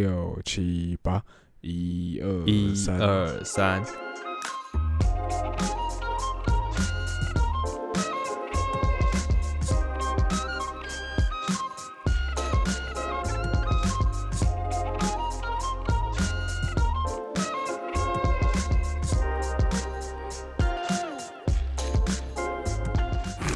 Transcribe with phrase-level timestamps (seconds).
[0.00, 1.22] 六七八，
[1.60, 3.84] 一二一，二三，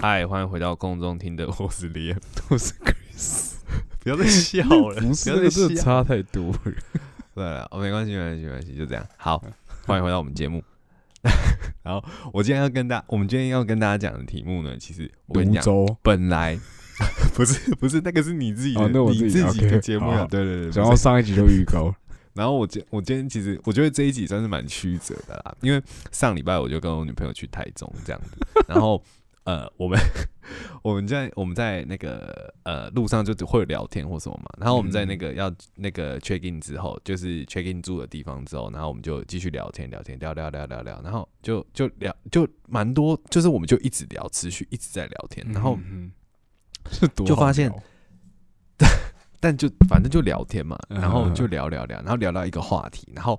[0.02, 2.18] 嗨，欢迎回到空中听的，我是李彦，
[2.50, 2.93] 我是 c
[4.04, 6.60] 不要再笑了， 不是要再笑差太多了。
[7.34, 9.04] 对了，哦，没关系，没关系，没关系，就这样。
[9.16, 9.42] 好，
[9.86, 10.62] 欢迎回到我们节目。
[11.82, 16.60] 然后我今天要跟大，我们今天要跟大家讲的题目呢，其实我跟你讲，泸州，本来
[17.34, 20.70] 不是不是那个是你自己的，哦那我你自己自己的节目啊，对对对。
[20.72, 21.94] 然后上一集就预告了，
[22.34, 25.82] 然后我今我今天其实我觉得这一集算是蛮曲折的啦，因为
[26.12, 28.36] 上礼拜我就跟我女朋友去台中这样子，
[28.68, 29.02] 然后
[29.44, 29.98] 呃我们
[30.82, 45.78] 我们在我们在那个呃路上就会聊天或什么嘛，然后我们在那个要那个 check in 之后，就是 check in 住的地方之后，然后我们就继续聊天聊天聊聊聊聊聊，然后就就聊就蛮多，就是我们就一直聊，持续一直在聊天，然后
[47.24, 47.82] 就发现聊
[49.40, 53.38] 但就反正就聊天嘛，嗯然后就聊聊聊，然后聊到一个话题，然后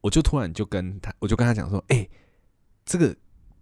[0.00, 2.06] 我就突然就跟他，我就跟他讲说，哎、
[2.84, 3.14] 这个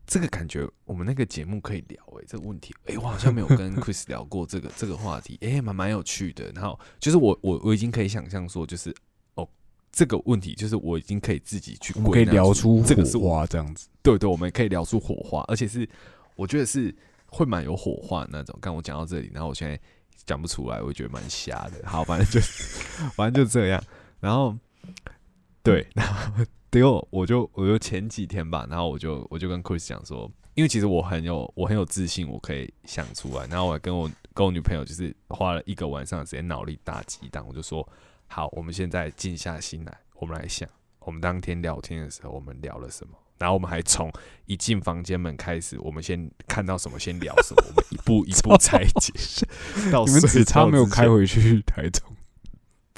[0.06, 6.50] 这个感觉我们那个节目可以聊、哎，这个问题，哎、我好像没有跟 Chris 聊过这个这个话题，哎、蛮蛮有趣的。
[6.52, 8.94] 然后就是我我我已经可以想象说，就是
[9.34, 9.48] 哦，
[9.90, 13.88] 这个问题就是我已经可以自己去可以聊出这个是我火花这样子。
[14.00, 15.88] 对对，我们可以聊出火花，而且是
[16.36, 16.94] 我觉得是
[17.26, 18.56] 会蛮有火花的那种。
[18.60, 19.78] 刚我讲到这里，然后我现在
[20.24, 21.84] 讲不出来，我觉得蛮瞎的。
[21.84, 22.78] 好，反正就是
[23.16, 23.82] 反正就这样。
[24.20, 24.56] 然后
[25.64, 26.44] 对，然 后
[26.76, 33.46] 结果我就我就前几天吧，然后我就我就跟 Chris 讲说，因为其实我很有我很有自信，我可以想出来。
[33.46, 37.88] 然后我还跟我跟我女朋友就是花了一个晚上的时间脑力大激荡，我就说
[38.26, 40.68] 好，我们现在静下心来，我们来想，
[40.98, 43.14] 我们当天聊天的时候我们聊了什么。
[43.38, 44.12] 然后我们还从
[44.44, 49.14] 一进房间门开始，我们先看到什么先聊什么，我们一步一步 拆解。
[49.90, 52.06] 到你们只差没有开回去台中，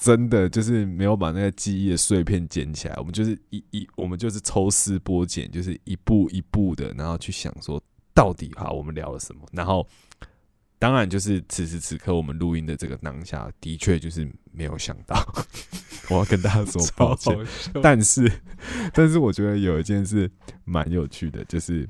[0.00, 7.82] 真的就是没有把那个记忆的碎片捡起来，我们就是一一我们就是抽丝剥茧，就是一步一步的，然后去想说
[8.14, 9.84] 到底哈我们聊了什么，然后
[10.78, 15.16] 当然就是此时此刻我们录音的这个当下，的确就是没有想到，
[16.08, 17.36] 我要跟大家说抱歉，
[17.82, 18.30] 但是
[18.94, 20.30] 但是我觉得有一件事
[20.64, 21.88] 蛮有趣的，就是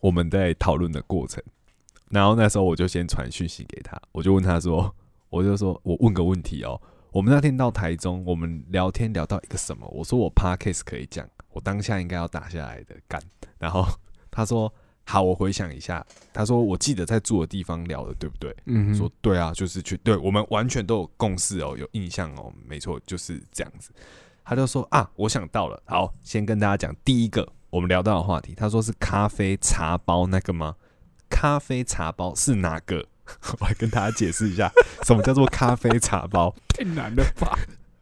[0.00, 1.40] 我们在讨论的过程，
[2.10, 4.92] 然后那时候我就先传讯息给他，我就问他说，
[5.32, 6.78] 我就说我问个问题哦，
[7.10, 9.88] 我们那天到台中，我们聊天聊到一个什么？
[9.88, 13.18] 我说我 podcast 可以讲，我当下应该要打下来的干，
[13.58, 13.86] 然后
[14.30, 14.70] 他说
[15.06, 18.54] 好，我回想一下，他说我记得在住的地方聊的，对不对？
[18.66, 23.90] 嗯，说对啊，就是去对我们完全都有共识哦，有印象哦，没错，就是这样子。
[24.44, 28.54] 他就说啊，我想到了，好，先跟大家讲第一个我们聊到的话题。
[28.54, 30.76] 他说是咖啡茶包那个吗？
[31.30, 33.06] 咖啡茶包是哪个？
[33.60, 34.70] 我来跟大家解释一下，
[35.04, 36.54] 什么叫做咖啡茶包。
[36.68, 37.56] 太难了吧？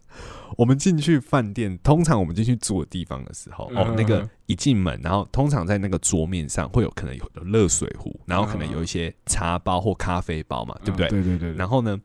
[0.58, 11.06] 我们进去饭店，通常我们进去住的地方的时候，哦嗯，那个一进门，然后通常在那个桌面上会有可能有有热水壶，然后可能有一些茶包或咖啡包嘛，对不对？
[11.08, 11.98] 嗯对对对，然后呢，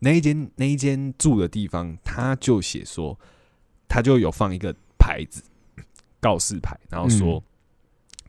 [0.00, 3.18] 那一间那一间住的地方，他就写说，
[3.88, 5.42] 他就有放一个牌子
[6.20, 7.42] 告示牌，然后说、嗯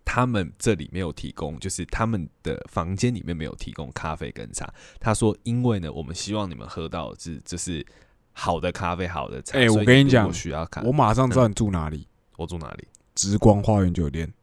[0.06, 4.72] 他们这里没有提供，就是他们的房间里面没有提供咖啡跟茶。
[5.00, 7.86] 他说，因为呢，我们希望你们喝到的是就是
[8.31, 9.58] 好的咖啡、好的茶。
[9.58, 12.88] 哎我跟你讲需要咖，我马上知道你住哪里，我住哪里？
[13.16, 14.34] 直光花园酒店。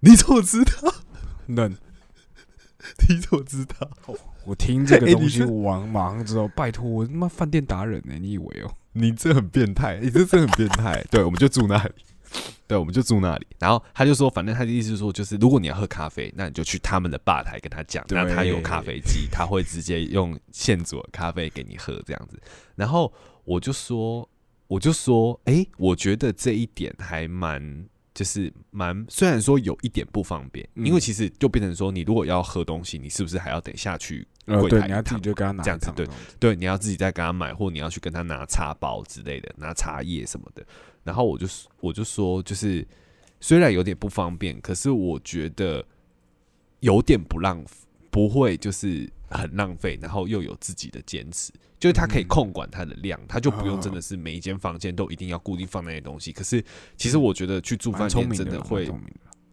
[0.00, 0.94] 你怎么知道？
[1.46, 1.76] 嫩，
[3.08, 3.90] 你怎么知道？
[4.44, 6.48] 我听这个 哎东西，我马马上知道。
[6.48, 8.14] 拜托，我他妈饭店达人呢？
[8.18, 8.74] 你以为哦？
[8.94, 11.02] 你这很变态，你这真很变态。
[11.10, 11.92] 对，我们就住那里，
[12.66, 13.46] 对，我们就住那里。
[13.58, 22.40] 然后他就说，反正他的意思是说，就是如果你要喝咖啡，那你就去他们的吧台跟他讲，对那他有咖啡机，他会直接用现煮的咖啡给你喝这样子。
[22.74, 23.12] 然后
[23.44, 24.28] 我就说，
[24.66, 27.86] 我就说，诶，我觉得这一点还蛮。
[28.14, 36.06] 就是蛮，虽然说有一点不方便，嗯因为其实就变成说，你如果要喝东西，你是不是还要等下去柜台你要自己就跟他拿这样子对
[36.38, 40.62] 对，你要自己再跟他买，或你要去跟他拿茶包之类的，拿茶叶什么的。
[41.04, 41.46] 然后我就
[41.80, 42.86] 我就说，就是
[43.40, 45.84] 虽然有点不方便，可是我觉得
[46.80, 47.64] 有点不浪，
[48.10, 56.32] 不会就是很浪费，然后又有自己的坚持，就是他可以嗯控管它的量，他就不用真的是每一间房间都一定要固定放那些东西。
[56.32, 56.64] 可是
[56.96, 58.90] 其实我觉得去住饭店真的会。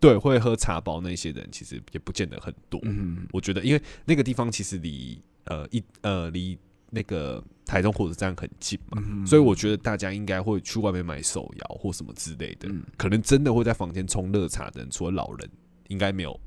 [0.02, 2.80] 对会喝茶包那些人，其实也不见得很多。
[2.86, 6.58] 嗯，我觉得，因为那个地方其实离呃一呃离
[6.92, 15.50] 那个台中火车站很近嘛，嗯所以我觉得大家应该会去外面买手摇或什么之类的，嗯可能真的会在房间冲热茶的人，除了老人
[15.88, 16.40] 应该没有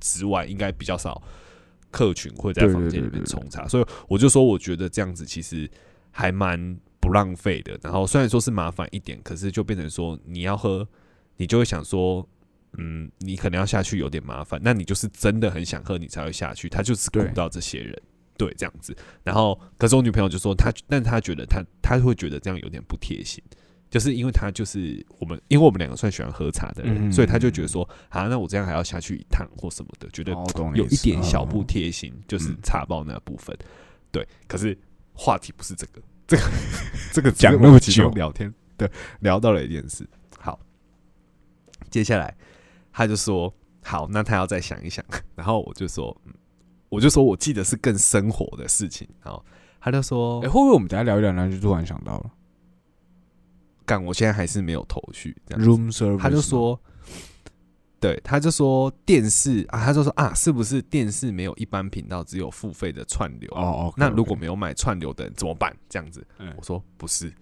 [0.00, 1.22] 之外，应该比较少
[1.90, 5.70] 客群会在房间里面冲茶，所以我就说，我觉得这样子其实
[6.10, 7.78] 还蛮不浪费的。
[7.82, 10.86] 然后虽然说是麻烦一点，可是就变成说你要喝，
[11.36, 12.28] 你就会想说。
[12.76, 16.68] 嗯，你可能要下去有点麻烦，那你就是真的很想喝，你才会下去。
[16.68, 18.02] 他就是顾对到这些人，
[18.38, 18.96] 对，这样子。
[19.22, 23.42] 然后，可是我女朋友就说她，但她觉得她她会觉得这样有点不贴心，
[23.90, 30.32] 就是因为她就是我们，因为我们两个算喜欢喝茶的人，嗯所以她就觉得说，啊，那我这样还要下去一趟或什么的，觉得
[30.74, 33.54] 有一点小不哦贴心，就是嗯茶包那部分。
[34.10, 34.78] 对，可是
[35.12, 36.42] 话题不是这个，这个
[37.12, 38.90] 这个讲那么久聊天，对，
[39.20, 40.08] 聊到了一件事。
[40.38, 40.58] 好，
[41.90, 42.34] 接下来
[42.92, 43.52] 他就说，
[43.82, 45.04] 好，那他要再想一想。
[45.34, 46.32] 然后我就说，嗯，
[46.88, 49.08] 我就说我记得是更生活的事情。
[49.22, 49.44] 然后
[49.80, 52.30] 他就说哎，，会不会我们等下聊一聊，然后就突然想到了
[53.84, 55.36] 干，我现在还是没有头绪。
[55.46, 56.18] 这样 room service？
[56.18, 56.78] 他就说，
[58.00, 63.50] 对，他就说电视啊，他就说啊，是不是电视没有一般频道，只有付费的串流？
[63.52, 65.74] 哦哦，那如果没有买串流的人怎么办？
[65.88, 67.32] 这样子，嗯我说不是，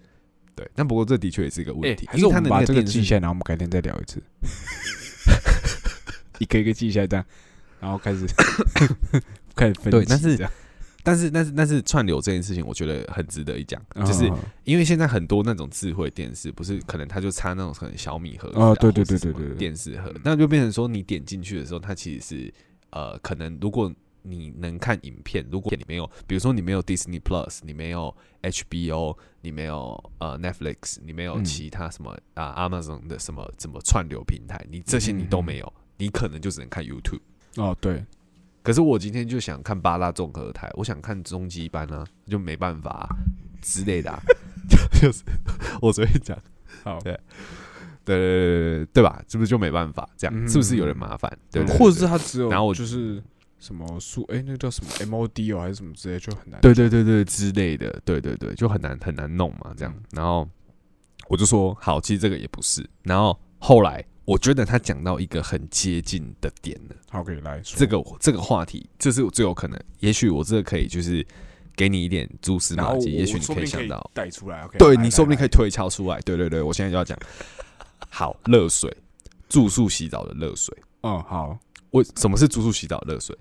[0.54, 4.22] 对，但不过这的确也是一个问题，哎还是我们把这个记下来，然后我们改天再聊一次，
[6.38, 7.26] 一个一个记下来，这样，
[7.80, 8.26] 然后开始
[9.54, 10.48] 开始分析对但是
[11.02, 19.46] 但是但是但是串流这件事情，我觉得很值得一讲，就是哦因为现在很多那种智慧电视，不是可能它就插那种可能小米盒子啊哦对对或是什么对对。
[19.48, 22.54] 对对电视盒，那就变成说你点进去的时候，它其实是
[22.90, 28.12] 呃，可能如果你能看影片，如果你没有，比如说你没有 Disney Plus，你没有
[28.42, 31.44] HBO，你没有呃 Netflix，你没有嗯。
[31.44, 37.20] 其他什么啊、Amazon 的什么什么串流平台，你这些你都没有，你可能就只能看 YouTube。
[37.56, 38.04] 哦对，
[38.62, 43.08] 可是我今天就想看八大综合台，我想看终极班啊，就没办法、啊、
[43.62, 44.20] 之类的、啊，
[45.00, 45.22] 就是
[45.80, 46.38] 我昨天讲，
[46.84, 47.12] 好，对
[48.04, 49.22] 对对对对对吧？
[49.28, 50.08] 是不是就没办法？
[50.16, 51.30] 这样、嗯是不是有点麻烦？
[51.50, 51.64] 对？
[51.78, 53.22] 或者是他只有，然后我就是
[53.58, 56.60] 什么数，哎，那个叫什么 MOD 哦，还是什么之类，就很难。
[56.60, 60.02] 对对对对之类的，对对对，就很难很难弄嘛，这样嗯。
[60.12, 60.48] 然后
[61.28, 62.88] 我就说好，其实这个也不是。
[63.02, 66.96] 然后后来我觉得他讲到一个很接近的点了。
[67.08, 69.80] 好，可以来说这个这个话题，这是最有可能。
[70.00, 71.26] 也许我这个可以就是
[71.74, 74.62] 给你一点蛛丝马迹，也许你可以想到，带出来。
[74.64, 76.20] OK，对你说不定可以推敲出来。
[76.20, 77.18] 对对对，我现在就要讲。
[78.08, 78.94] 好，热水，
[79.48, 80.76] 住宿洗澡的热水。
[81.02, 81.58] 嗯，好，
[81.90, 83.36] 为什么是住宿洗澡热水？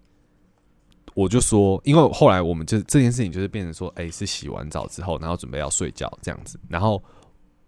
[1.13, 7.01] 我就说，因为后来我们就这件事情就是变成说，哎、是洗完澡之后，然后准备要睡觉这样子，然后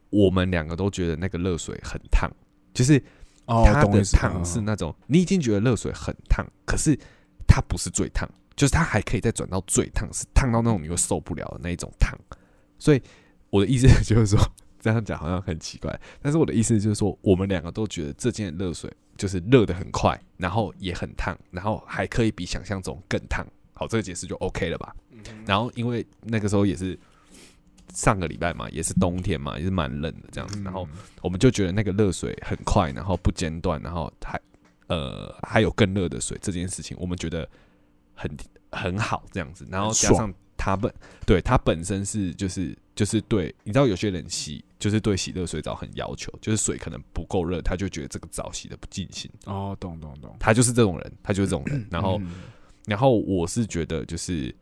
[0.09, 2.31] 我们两个都觉得那个热水很烫，
[2.74, 3.01] 就是
[3.45, 6.98] 哦，它的烫是嗯那种你已经觉得热水很烫，可是
[7.48, 12.18] 它不是最烫，就是它还可以再转到最烫，是烫到那种你会受不了的那一种烫。
[12.80, 13.01] 所以
[13.50, 14.39] 我的意思就是说，
[14.80, 23.45] 这样讲好像很奇怪，但是我的意思就是说，我们两个都觉得这件热水就是热的很快，然后也很烫，然后还可以比想象中更烫。
[23.74, 24.95] 好，这个解释就 OK 了吧？
[25.12, 26.98] 嗯然后因为那个时候也是
[27.93, 34.39] 上个礼拜嘛，也是冬天嘛，也是蛮冷的这样子，然后嗯我们就觉得那个热水很快，然后不间断，然后还
[34.87, 37.47] 呃还有更热的水这件事情，我们觉得
[38.13, 38.29] 很
[38.71, 40.93] 很好这样子，然后加上它本
[41.25, 50.35] 对它本身是就是就是对，你知道有些人洗就是对洗热水澡很要求，就是水可能不够热，他就觉得这个澡洗的不尽兴，哦，懂懂懂。
[50.39, 52.17] 他就是这种人，他就是这种人，然后。
[52.21, 52.31] 嗯
[52.87, 54.56] 然后我是觉得，就是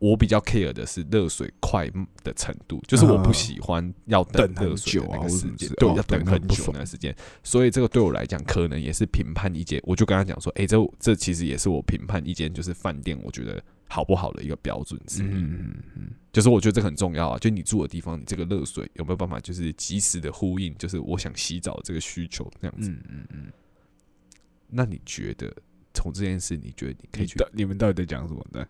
[0.00, 1.88] 我比较 care 的是热水快
[2.24, 7.14] 的程度，就是我不喜欢要等等很热水的那久啊个时间，对，要等很久那时间。
[7.44, 9.80] 所以这个对我来讲，可能也是评判一间。
[9.84, 15.26] 我就跟他讲说，哎，这这其实也是我评判一间，就是饭店我觉得好不好的一个标准之一。
[15.26, 22.88] 嗯嗯嗯就是我觉得这很重要啊，就你住的地方，你这个热水有没有办法，就是及时的呼应，就是我想洗澡这个需求这样子。
[22.88, 23.52] 嗯嗯嗯，
[24.68, 25.54] 那你觉得
[25.92, 28.64] 从这件事，你觉得你可以去你到你们到底在讲什么呢？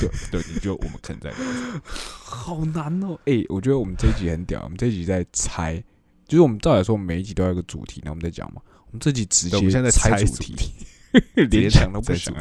[0.00, 3.18] 对对，你就我们可能在聊什么好难哦！
[3.26, 5.82] 哎、我觉得我们这一集很屌，我们这一集在猜，
[6.26, 8.60] 就是我们照理说，我们每一集都要有个主题，然后我们在讲嘛。
[8.86, 10.72] 我们这集直接对我们现在在猜猜主主题，
[11.48, 12.34] 连想都不想。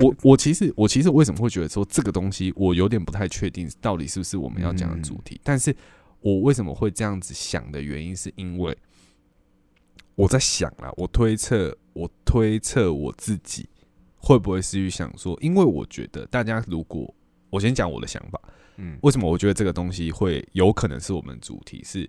[0.00, 5.72] 我我其实我其实为什么会觉得说这个东西我有点不太确定到底是不是我们要讲的主题，但是
[6.20, 8.76] 我为什么会这样子想的原因，是因为
[10.14, 13.68] 我在想啊，我推测我推测我自己
[14.16, 17.12] 会不会是去想说，因为我觉得大家如果
[17.50, 18.40] 我先讲我的想法，
[18.76, 21.82] 嗯，为什么我觉得这个东西会有可能是我们主题？
[21.84, 22.08] 是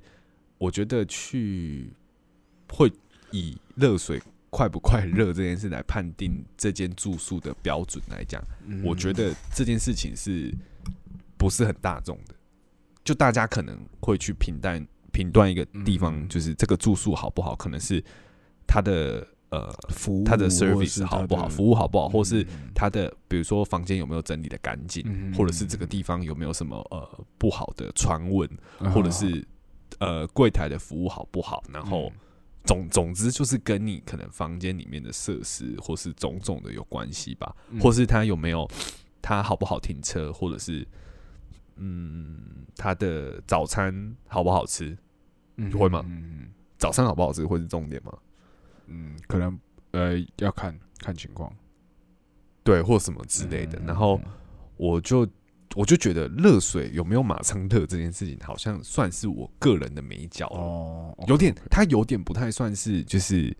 [0.58, 1.92] 我觉得去
[2.70, 2.92] 会
[3.32, 10.54] 以热水快不快热这件事来判定这间住宿的标准来讲，嗯我觉得这件事情是
[11.38, 12.36] 不是很大众的，
[13.04, 16.28] 就大家可能会去评断评断一个地方，嗯。
[16.28, 18.04] 就是这个住宿好不好，可能是
[18.68, 29.48] 它的呃服务它的 service 好不好，服务好不好，或是嗯它的比如说房间有没有整理的干净，嗯或者是这个地方有没有什么呃不好的传闻，嗯或者是
[30.00, 32.20] 呃柜台的服务好不好，然后嗯。
[32.66, 37.78] 总总之就是跟你可能房间里面的设施或是种种的有关系吧，嗯。
[37.82, 38.66] 或是它有没有
[39.22, 40.88] 它好不好停车，或者是
[41.76, 42.40] 嗯
[42.78, 44.98] 它的早餐好不好吃，
[45.56, 48.12] 嗯会吗嗯早餐好不好吃会是重点吗？
[48.88, 49.58] 嗯，可能
[49.92, 51.54] 呃要看看情况
[52.64, 53.80] 对，或什么之类的。
[53.80, 54.20] 嗯然后
[54.78, 55.28] 我就
[55.76, 60.58] 我就觉得热水有没有马昌特这件事情，好像算是我个人的美角了。
[60.58, 63.56] 哦，有点，它有点不太算是，就是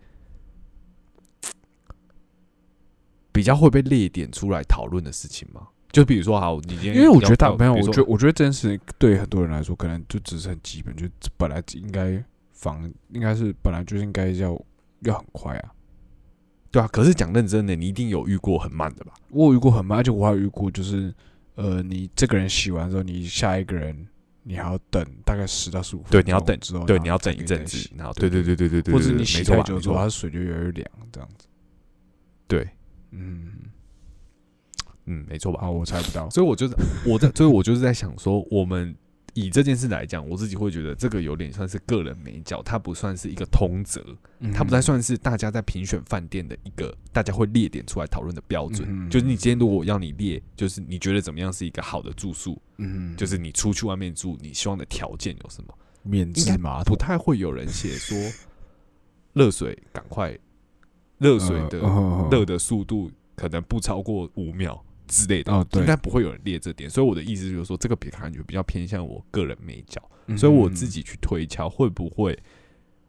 [3.32, 5.68] 比较会被列点出来讨论的事情吗？
[5.94, 12.22] 就比如说，好，你今天因为我觉得大要没有，比如说我觉得我觉得这件事对很多人来说，可能就只是很基本，就本来应该
[12.52, 14.60] 防，应该是本来就应该要
[15.02, 15.72] 要很快啊。
[16.70, 16.88] 对啊。
[16.88, 19.14] 可是讲认真的，你一定有遇过很慢的吧？
[19.30, 21.14] 我有遇过很慢，而且我还有遇过，就是
[21.54, 24.06] 呃，你这个人洗完之后，你下一个人
[24.42, 31.46] 你还要等大概十到十五分钟，对你要等之后，对，你要等一阵子，然后对对对对对对，或者你洗太久之后，它水就越来越凉，这样子。
[32.46, 32.68] 对，
[33.12, 33.52] 嗯，
[35.06, 35.60] 嗯，没错吧？
[35.60, 36.28] 好，我猜不到。
[36.30, 36.74] 所以我就是
[37.06, 38.94] 我在，所以我就是在想说，我们
[39.34, 44.04] 以这件事来讲，我自己会觉得这个有点算是个人美角，它不算是一个通则，
[44.52, 48.86] 它不太算是大家在评选饭店的一个大家会列点出来讨论的标准。
[48.88, 55.74] 嗯就是你今天如果要你列，就是你觉得怎么样是一个好的住宿，嗯，就是你出去外面住，你希望的条件有什么？
[56.06, 58.16] 免应该治马桶不太会有人写说
[59.32, 60.38] 热水赶快，
[61.16, 65.52] 热水的呃热的速度可能不超过五秒之类的。
[65.52, 72.38] 哦，对应，该不会有人列这点，所以我的意思就是说，这个比感觉比较偏向我个人美角，嗯所以我自己去推敲会不会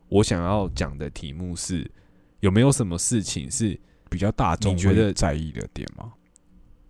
[0.09, 1.89] 我想要讲的题目是
[2.41, 6.13] 有没有什么事情是比较大众你觉得在意的点吗？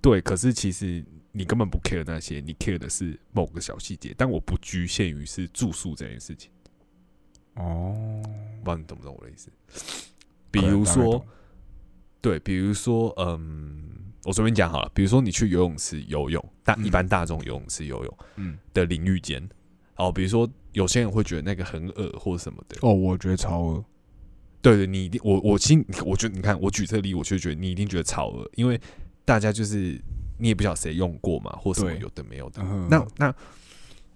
[0.01, 6.51] 对，可是其实你根本不 care 那些，你 care 的是某个小细节，但我不局限于是住宿这件事情，
[7.55, 8.21] 哦，
[8.63, 9.49] 不知道你懂不懂我的意思？
[10.51, 11.25] 比如说
[12.21, 18.17] 对，比如说，嗯，我随便讲好了，比如说你去游泳池游泳，大嗯一般大众游泳池游泳。
[18.35, 19.47] 嗯，的淋浴间。
[19.97, 22.75] 哦，比如说有些人会觉得那个很恶或什么的。
[22.81, 23.85] 哦，我觉得超恶，
[24.61, 28.77] 对对，你一定我我心，我觉得你看我举这个例，我就觉得你一定觉得超恶，因为
[29.23, 29.97] 大家就是
[30.37, 32.61] 你也不晓得谁用过嘛，或什么有的没有的。
[32.61, 33.33] 嗯那那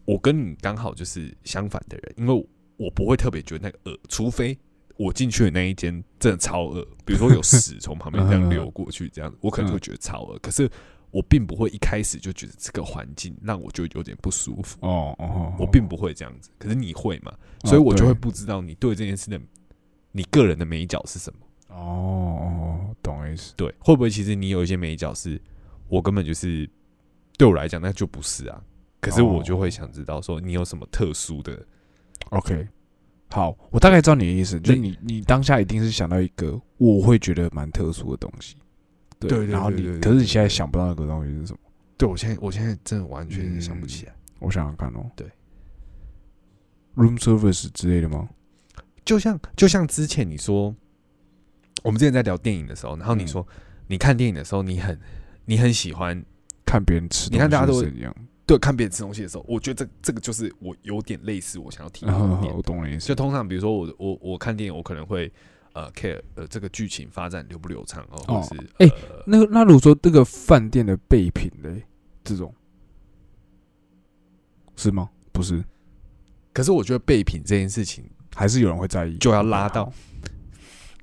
[0.03, 4.57] 我跟你刚好就是相反的人，因为我不会特别觉得那个恶，除非
[4.99, 10.37] 我进去的那一间真的超恶，比如说有屎 从旁边这样流过去，这样我可能会觉得超恶。
[10.39, 10.69] 可是
[11.09, 14.77] 我并不会一开始就觉得这个环境让我就有点不舒服。
[14.81, 17.31] 哦哦，我并不会这样子，可是你会嘛？
[17.63, 19.39] 哦所以我就会不知道你对这件事的
[20.11, 21.39] 你个人的美角是什么。
[21.69, 23.53] 哦哦，懂意思。
[23.55, 25.41] 对，会不会其实你有一些美角是
[25.87, 26.69] 我根本就是
[27.37, 28.61] 对我来讲那就不是啊？
[28.99, 31.65] 可是我就会想知道说你有什么特殊的
[32.31, 32.67] ，OK，
[33.29, 38.55] 好，我大概知道你的意思，就是你你当下一定是想到一个我会觉得蛮特殊的东西，
[39.19, 41.59] 对，然后你可是你现在想不到那个东西是什么？
[41.97, 44.15] 对我现在我现在真的完全想不起来。
[44.39, 45.27] 我想想看哦，对
[46.95, 48.27] ，room service 之类的吗？
[49.05, 50.73] 就像就像之前你说，
[51.83, 53.47] 我们之前在聊电影的时候，然后你嗯说、
[53.87, 54.99] 你看电影的时候，你很
[55.45, 56.23] 你很喜欢
[56.65, 58.15] 看别人吃，你看大家都怎样？
[58.49, 62.51] 对看别人吃东西的时候，我觉得这这个就是我有点类似我想要提的点。
[62.51, 63.13] 我懂了意思就。
[63.13, 65.31] 通常比如说我我我看电影，我可能会
[65.73, 71.83] 呃 care 呃这个剧情发展流不流畅哦，或者是哎呃那个那如果说这个饭店的备品嘞，
[72.23, 72.51] 这种
[74.75, 75.11] 是吗？
[75.31, 75.63] 不是，
[76.51, 78.03] 可是我觉得备品这件事情
[78.33, 79.93] 还是有人会在意，就要拉到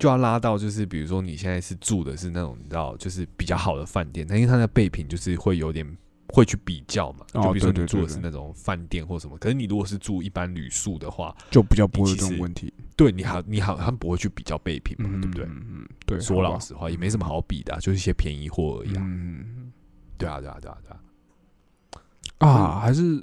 [0.00, 5.86] 就要拉到就是比如说你现在是住的是那种你知道就是比较好的饭店，但因为它的备品就是会有点
[6.28, 15.44] 会去比较嘛，哦就比如说你住的是那种饭店或什么，可是你如果是住一般旅宿的话，就比较不会这种问题，对你好你好他们不会去比较备品嘛，对不对？
[15.46, 19.02] 嗯嗯，对，说老实话，也没什么好比的啊、就是一些便宜货而已啊。
[19.04, 19.72] 嗯
[20.18, 21.00] 对啊，对啊，对啊，对啊。
[22.38, 23.22] 啊，还是，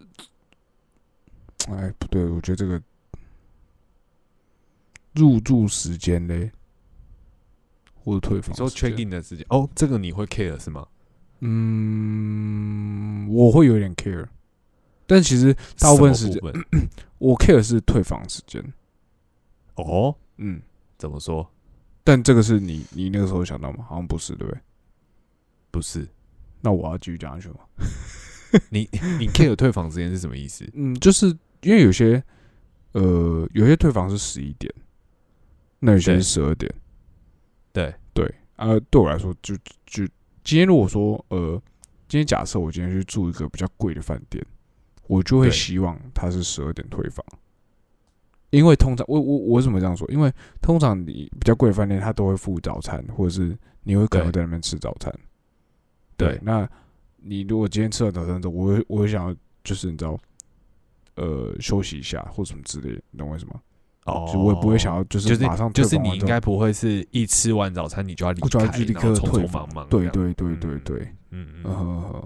[1.69, 2.81] 哎，不对，我觉得这个
[5.13, 6.51] 入住时间嘞，
[8.03, 10.88] 或者退房你说 check in 的时间哦，这个你会 care 是吗？
[11.45, 14.25] 嗯，我会有点 care，
[15.05, 16.41] 但其实大部分时间
[17.19, 18.63] 我 care 是退房时间，
[19.75, 20.62] 哦，嗯，
[20.97, 21.45] 怎么说？
[22.05, 23.83] 但这个是你你那个时候想到吗？
[23.88, 24.62] 好像不是，对不对？
[25.69, 26.07] 不是，
[26.62, 27.59] 那我要继续讲下去吗？
[28.69, 28.88] 你
[29.19, 30.63] 你 care 退房时间是什么意思？
[30.75, 31.27] 嗯，就是
[31.62, 32.23] 因为有些
[32.93, 34.73] 呃有些退房是十一点，
[35.79, 36.73] 那有些是十二点。
[37.73, 40.07] 对，对啊，对我来说就就
[40.43, 41.62] 今天如果说呃，
[42.07, 44.45] 今天假设我今天去住一个比较贵的饭店，
[45.07, 47.25] 我就会希望它是十二点退房，
[48.50, 50.09] 因为通常我我我为什么这样说？
[50.12, 50.31] 因为
[50.62, 55.13] 通常你比较贵的饭店，它都会附早餐，或者是你会可能会在那边吃早餐。
[56.15, 56.69] 对那
[57.17, 60.19] 你如果今天吃了早餐之后，我会我会想要就是你知道，
[61.15, 63.62] 呃，休息一下或什么之类的，你懂我意思吗？
[64.05, 69.88] 哦就我也不会想要就就是马上就是你应该不会是一吃完早餐你就要离开，去立刻匆匆退房忙忙。
[69.89, 72.24] 对，对对对嗯对，嗯嗯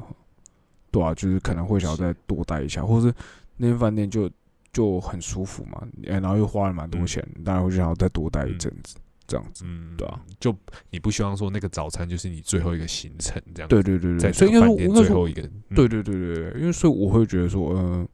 [0.91, 3.13] 对啊，就是可能会想要再多待一下，或是
[3.57, 4.29] 那间饭店就
[4.73, 7.05] 就很舒服嘛，哎然后又花了蛮多嗯。
[7.07, 8.95] 钱，当然会想要再多待一阵子，
[9.27, 9.63] 这样子。
[9.67, 10.55] 嗯，对啊，就
[10.89, 15.41] 你不希望说那个早餐就是你最后一个行程这样，对对对对，所以应该说，这个饭店应该说，最后一个，
[15.75, 18.07] 对对对对，因为所以我会觉得说，嗯，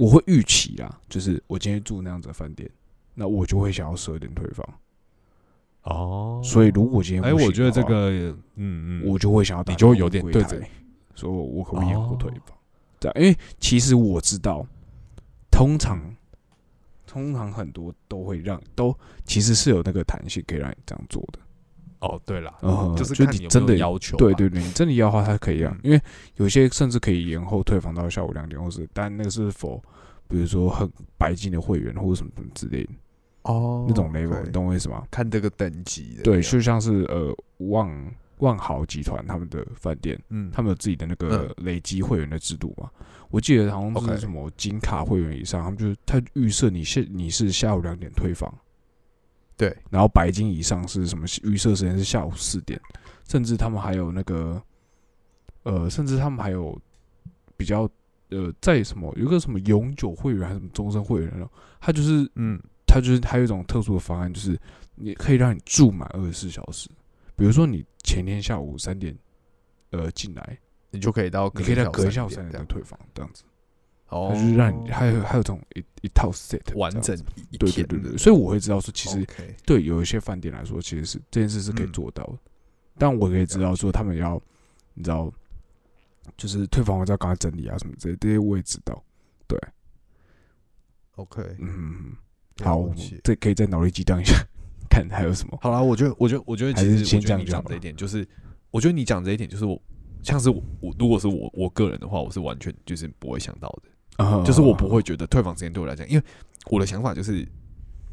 [0.00, 2.68] 我会预期啦，就是我今天住那样子的饭店，
[3.12, 4.66] 那我就会想要十二点退房，
[5.82, 10.70] 哦，所以如果今天哎，我觉得这个，嗯嗯，我就会想要打你就会有点对着台
[11.14, 12.40] 说我可不可以延后退哦。
[12.46, 12.56] 房？
[12.98, 14.66] 这样，因为其实我知道，
[15.50, 16.00] 通常
[17.06, 21.38] 通常很多都会让都其实是有那个弹性可以让你这样做的。
[22.00, 26.00] 哦，对了，嗯就是看你真的要求吧，对对对，你真的要的话，它可以啊，嗯因为
[26.36, 29.82] 有些甚至可以延后退房到下午两点，或是但那个是否
[30.26, 32.90] 比如说很白金的会员或者什么什么之类的
[33.42, 35.02] 哦那种 level，你懂我意思吗？
[35.10, 40.18] 看这个等级的，对，就像是呃万万豪集团他们的饭店。
[40.30, 42.90] 嗯，他们有自己的那个累积会员的制度嘛？
[43.28, 48.52] 我记得好像是什么金卡会员以上，他们就是他预设你现你是下午两点退房，
[49.60, 52.80] 对，然后白金以上是什么预设时间是下午四点，
[53.28, 54.62] 甚至他们还有那个
[55.64, 56.80] 呃，甚至他们还有
[57.56, 57.82] 比较
[58.30, 61.46] 呃，在什么有个什么永久会员还是什么终身会员呢？
[61.78, 64.58] 他就是嗯，他就是还有一种特殊的方案，就是
[64.94, 66.88] 你可以让你住满二十四小时，
[67.36, 69.14] 比如说你前天下午三点
[69.90, 70.58] 呃进来。
[70.92, 73.44] 你就可以到你可以在隔一下下午三点再退房，这样子，
[74.10, 74.32] 哦。
[74.34, 77.16] 就是让你还有还有这种一一套 set 完整
[77.58, 79.26] 对对对对，所以我会知道说，其实
[79.64, 82.38] 对有一些饭店来说，其实是这件事是可以嗯做到的，
[82.98, 84.40] 但我可以知道说他们要，
[84.94, 85.32] 你知道，
[86.36, 89.02] 就是退房完之后赶快整理啊什么这些，这些我也知道，
[89.46, 89.58] 对。
[91.16, 92.16] OK，嗯，
[92.62, 92.88] 好，
[93.22, 94.34] 这可以再脑力激荡一下，
[94.88, 97.64] 看还有什么，好啦，我觉得，我觉得，我觉得，其实我觉得这样就好了。
[97.64, 98.26] 你讲这一点，就是
[98.70, 99.78] 我觉得你讲这一点，就是我
[100.22, 106.24] 像是我，我如果是我我个人的话，我是完全就是不会想到的，啊就是我不会觉得退房时间对我来讲，因为
[106.66, 107.46] 我的想法就是，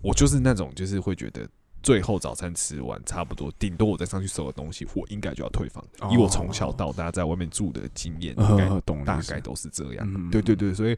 [0.01, 1.47] 我就是那种就是会觉得
[1.83, 5.83] 最后早餐吃完差不多，顶多我再上去收个东西，我应该就要退房。
[5.99, 10.07] 哦以我从小到大在外面住的经验，呃应该大概都是这样。
[10.15, 10.97] 嗯对对对，所以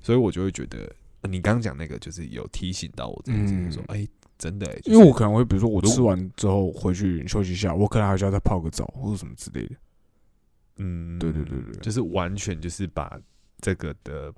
[0.00, 0.78] 所以我就会觉得，
[1.22, 4.06] 呃你刚刚讲那个就是有提醒到我这件事情，嗯说，哎，
[4.38, 9.74] 真的欸，因为我可能会，比如说我吃完之后回去休息一下，我可能还需要再泡个澡或者什么之类的。
[10.78, 13.16] 嗯，对对对对就是完全就是把
[13.64, 14.30] 这个的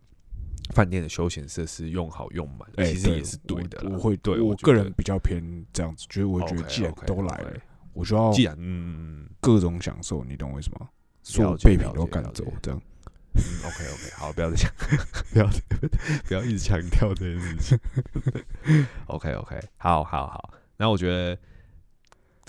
[0.73, 3.81] 饭店的休闲设施用好用满，哎，其实也是对的。
[3.83, 7.53] 我我会对我个人比较偏这样子，就是我觉得既然都来了，
[7.93, 10.89] 我就要既然嗯各种享受，你懂我意思吗？
[11.25, 12.81] 所有了解备品都赶走这样。
[13.35, 14.73] 嗯，OK OK，好，不要再讲，
[15.35, 15.51] 不要
[16.29, 17.79] 不要一直强调这件事情。
[19.09, 21.37] OK OK，好好好，那我觉得。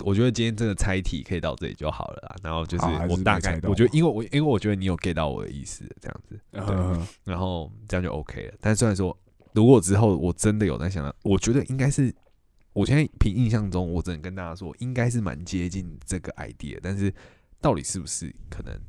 [0.04, 2.36] 我觉得今天这个猜题可以到这里就好了啦。
[2.42, 6.40] 然后就是我大概，我觉得因为我因为我觉得你有 get 到我的意思，这样子。
[6.50, 8.54] 对嗯然后这样就 OK 了。
[8.60, 9.16] 但虽然说，
[9.52, 12.14] 如果之后我真的有在想到，我觉得应该是，
[12.72, 17.12] 我现在凭印象中，我只能跟大家说，应该是蛮接近这个 idea，但是
[17.60, 18.80] 到底是不是可能，好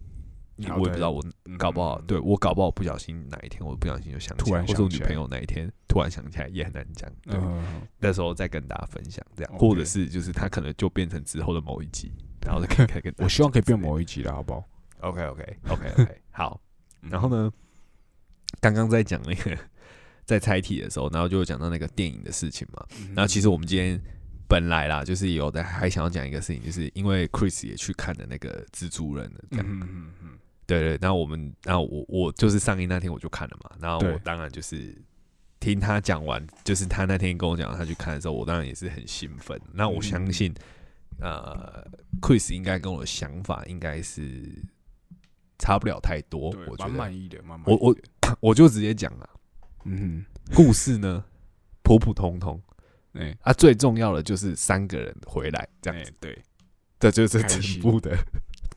[0.67, 7.09] 我也不知道，我嗯搞不好，对我搞不好不小心哪一天我不小心就想起来，或者我女朋友哪一天突然想起来也很难讲。
[7.23, 12.11] 对，嗯，那时候再跟大家分享这样，或者是就是他可能就变成之后的某一集，
[12.45, 14.63] 然后再可以可以跟我希望可以变某一集了，好不好
[15.01, 16.59] ？OK OK OK OK 好。
[17.01, 17.45] 然后嗯？
[17.45, 17.53] 呢，
[18.59, 19.57] 刚刚在讲那个
[20.25, 22.85] 在猜题的时候，然后就讲到那个电影的事情嘛。
[22.99, 23.99] 嗯然后其实我们今天
[24.47, 29.65] 本来啦，就是有的还想要讲一个事情，就是因为 Chris 也去看的那个蜘蛛人了，这样。
[29.67, 30.39] 嗯嗯嗯
[30.69, 34.95] 对对，然后我们，然后我我就是上映那天我就看了嘛，然后我当然就是
[35.59, 39.59] 听他讲完，就是他那天跟我讲他去看的时候，我当然也是很兴奋。
[39.73, 40.53] 那我相信，
[41.19, 41.83] 呃
[42.21, 44.63] ，Chris 应该跟我的想法应该是
[45.57, 49.29] 差不了太多，我觉得蛮满意的，蛮满我我意的我就直接讲了。
[49.85, 51.23] 嗯故事呢
[51.83, 52.61] 普普通通
[53.13, 56.43] 哼， 哎，啊，最重要的就是三个人回来这样子，哎对，
[56.99, 58.15] 这就是整开心部的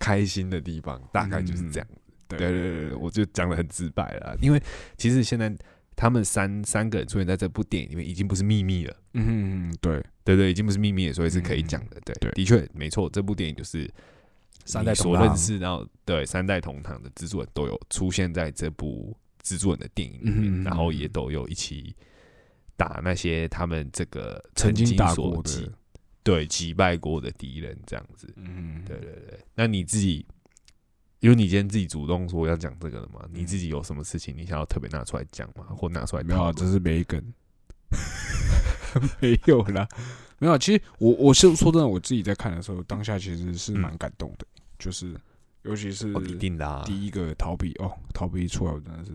[0.03, 1.89] 开心的地方，大概就是这样。
[2.29, 2.39] 对。
[2.39, 4.63] 对对对对，我就讲的很直白了，因为
[4.97, 5.55] 其实现在
[5.95, 8.97] 他们三三个人出现在这部电影里面，已经不是秘密了。
[9.13, 12.01] 嗯对，对对，已经不是秘密了，所以是可以讲的。
[12.05, 12.31] 对对。
[12.33, 13.89] 的确没错，这部电影就是
[14.65, 15.27] 三代所同堂。
[15.27, 21.95] 认识到对三代同堂的制作人都有出现在这部制作人的电影里面，然后也都有一起
[22.77, 25.73] 打那些他们这个曾经经打过的，
[26.23, 28.33] 对击败过的敌人这样子。
[28.37, 30.25] 嗯，对对对，那你自己，
[31.21, 35.65] 因为你今天自己主动说要讲这个了嘛，你嗯自己有什么事情你想要特别拿出来讲吗？
[35.77, 36.53] 或拿出来没有？
[36.53, 37.23] 这是没梗，
[39.21, 39.89] 没有啦，
[40.39, 40.59] 没有啊。
[40.59, 44.47] 其实我我是说真的，我自己在看的时候，当下其实是蛮感动的，
[44.79, 45.15] 就是
[45.63, 49.13] 尤其是哦，一定的啊，第一个逃避哦，逃避出来，我真的是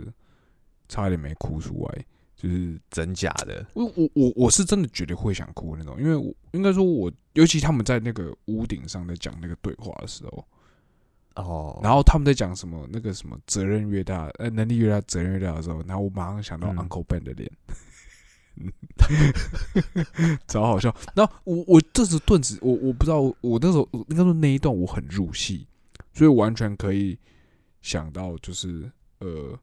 [0.87, 2.05] 差点没哭出来。
[2.37, 10.45] 就是真假的，我我我我是真的觉得会想哭的那种，因为我应该说我，尤其他们在那个屋顶上在讲那个对话的时候，
[11.35, 16.77] 哦，然后他们在讲什么那个什么责任越大，呃，能力越大，责任越大的时候，然后我马上想到嗯。
[16.77, 17.51] Uncle Ben 的脸，
[18.57, 18.71] 嗯
[20.47, 20.95] 超好笑。
[21.15, 25.65] 然后我我这时顿时我我不知道，我那时候应该说那一段我很入戏，
[26.13, 27.17] 所以我完全可以
[27.81, 29.57] 想到就是呃，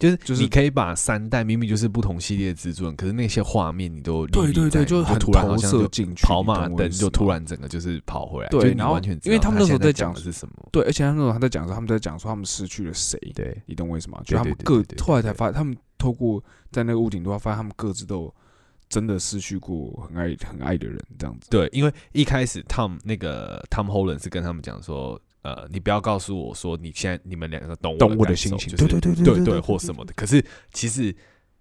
[0.00, 5.46] 就是就是你可以把三代明明就是不同系列的制作人，可是那些画面你都对对对，就很突然
[5.90, 14.20] 进去，跑马灯就突然整个就是跑回来，对然后完全因为他们那时候在在讲的是什么，对，而且他那时候他在讲说他们在讲说他们失去了谁，对你懂我意思吗？
[14.24, 18.34] 就他们各后来才发现，他们透过在那个屋顶都发现他们各自都
[18.88, 21.48] 真的失去过很爱很爱的人，这样子。
[21.50, 30.12] 对，因为一开始 Tom 那个 Tom Holland 是跟他们讲说，呃，你不要告诉我说你现在你们两个懂我的心情，对对对对对对，或什么的。
[30.14, 31.14] 可是其实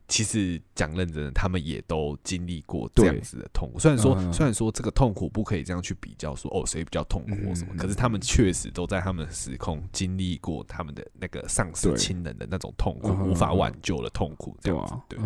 [0.08, 3.80] 其实讲认真，他们也都经历过这样子的痛苦。
[3.80, 15.02] 虽然说虽然说这个痛苦不可以这样去比较，说哦谁比较痛苦或什么，可是他们确实都在他们时空经历过他们的那个丧失亲人的那种痛苦，无法挽救的痛苦，对吧？
[15.08, 15.20] 对，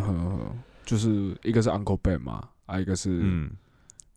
[0.85, 3.51] 就是一个是 Uncle Ben 嘛，还有一个是嗯，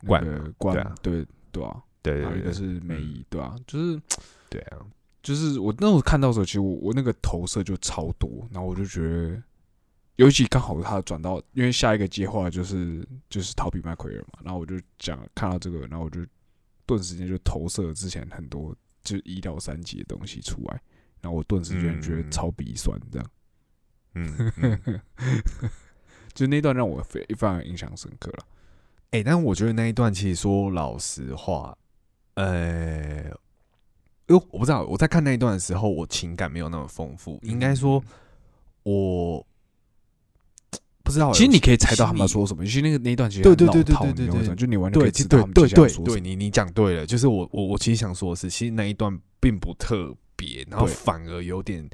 [0.05, 0.23] 关
[0.59, 1.81] 关，对对啊？
[2.15, 4.01] 对还有一个是梅姨，对啊，就是
[4.49, 4.79] 对啊，
[5.23, 9.43] 就是我那时候看到的时候，其实我我那个投射就超多，然后我就觉得，
[10.17, 16.21] 尤其刚好他转到，因为下一个接话就是就是逃避麦奎尔嘛，然后我就讲看到这个，然后我就
[16.87, 20.81] 顿时间就投射了之前很多就是一到三级的东西出来，
[21.21, 23.31] 然后我顿时间觉得嗯超鼻酸，这样，
[24.15, 25.01] 嗯嗯。
[26.35, 28.47] 就那段让我非非常印象深刻了。
[29.13, 31.75] 哎、但我觉得那一段其实说老实话，
[32.37, 33.25] 呃，
[34.29, 37.39] 因为我不知道我在看那一段的时候，我情感没有那么丰富。
[37.43, 38.03] 应该说，
[38.85, 39.47] 我
[41.03, 41.33] 不知道欸。
[41.33, 46.21] 其实你可以猜到他们要说什么，其实那个那一段其实对对对很老套对对对对你懂我意思吗就你完全可对，以知道他们接下来对。
[46.21, 51.89] 你你讲对了，就是我我我其实想说的是，其实那一段并不特别，然后反而有点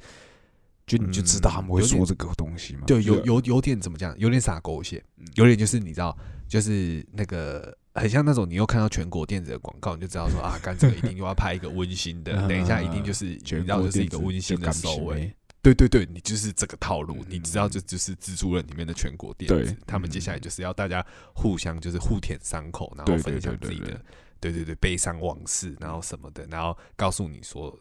[0.86, 2.82] 就你就知道他们会说这个东西嘛。
[2.86, 6.16] 对，有有有点怎么讲，有点洒狗血嗯，有点就是你知道，
[6.48, 15.34] 就是那个很像那种你又看到全国电子的广告，你就知道说啊，干这个一定又要拍一个温馨的， 等一下一定就是 你知道就是一个温馨的收尾。。
[15.60, 24.00] 对对对，你就是这个套路，嗯你知道这就是蜘蛛人里面的全国电子，他们接下来就是要大家互相就是互舔伤口，然后分享自己的
[24.40, 27.78] 对对对悲伤往事，然后什么的，然后告诉你说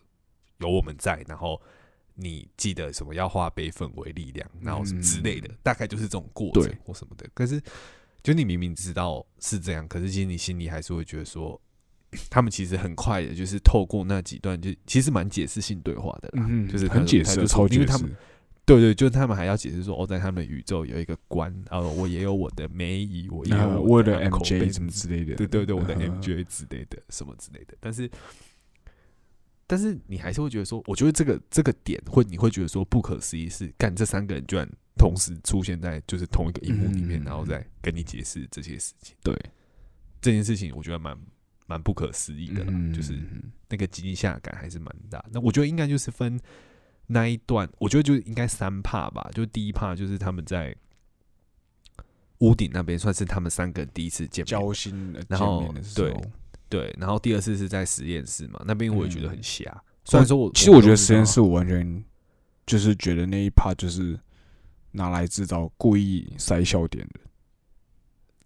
[0.60, 1.60] 有我们在，然后
[2.14, 7.28] 你记得什么要化悲愤为力量，然后什么之类的，大概就是这种过程或什么的。
[7.34, 7.60] 可是，
[8.24, 11.60] 就你明明知道是这样，可是其实你心里还是会觉得说，
[12.30, 17.80] 他们其实很快的，就是透过那几段，就其实蛮解释性对话的啦，嗯，就是很解释，超解释。
[17.80, 18.16] 因为他们。
[18.64, 28.10] 对对，就是他们还要解释说，哦，在他们的宇宙有一个关，呃，我也有我的梅姨，我也有呃我的 MJ 什么之类的，对对对，我的嗯 MJ 之类的什么之类的，但是
[29.66, 39.36] 但是你还是会觉得说，我觉得这个这个点会你会觉得说不可思议是，干这三个人居然同时出现在就是同一个荧幕里面，嗯然后再跟你解释这些事情，对，
[40.22, 41.18] 这件事情我觉得蛮
[41.66, 43.18] 蛮不可思议的啦，嗯就是
[43.70, 45.24] 那个惊吓感还是蛮大。
[45.32, 46.40] 那我觉得应该就是分
[47.08, 49.30] 那一段，我觉得就应该三帕吧。
[49.34, 50.76] 就第一帕就是他们在
[52.40, 54.46] 屋顶那边，算是他们三个人第一次见面。
[54.46, 56.22] 交心的然后见面的时候对
[56.70, 59.64] 对，然后第二次是在实验室嘛，那边我也觉得很瞎。
[59.72, 62.04] 嗯虽然说我其实我觉得实验室我完全
[62.66, 64.20] 就是觉得那一 part 就是
[64.92, 67.20] 拿来制造故意塞笑点的，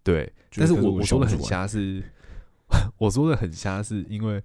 [0.02, 2.02] 对，就但是我我说的很瞎是，
[2.98, 4.42] 我说的很瞎是因为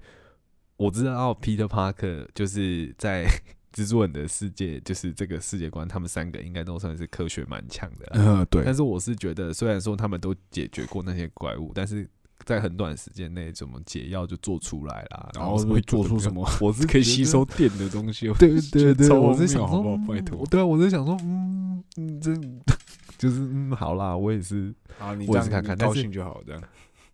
[0.77, 3.25] 我知道 Peter Parker 就是在
[3.71, 8.11] 蜘蛛人的世界，就是这个世界观，他们三个应该都算是科学蛮强的啦。
[8.15, 8.63] 嗯，对。
[8.65, 12.09] 但，是我是觉得，虽然说他们都解决过那些怪物，但是
[12.45, 18.27] 在很短时间内怎么解药就做出来啦，然后会做出什么 我是可以吸收电的东西。
[18.39, 22.33] 对对 对，我是想说，好拜托嗯对啊，我是想说，嗯嗯，这
[23.17, 26.61] 就是嗯，好啦，我也是，啊，你这样看看高兴就好，这样。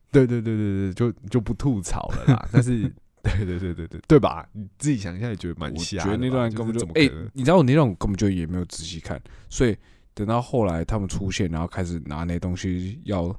[0.10, 2.48] 对对对对对，就就不吐槽了啦。
[2.50, 2.82] 但是，
[3.22, 4.48] 对对对对对对吧？
[4.54, 6.12] 你自己想一下，也觉得蛮我瞎的吧。
[6.12, 7.12] 觉得那段根本就哎？
[7.34, 9.76] 你知道我那段我根本就也没有仔细看，所以
[10.14, 13.38] 等到后来他们出现，然后开始拿那东西要，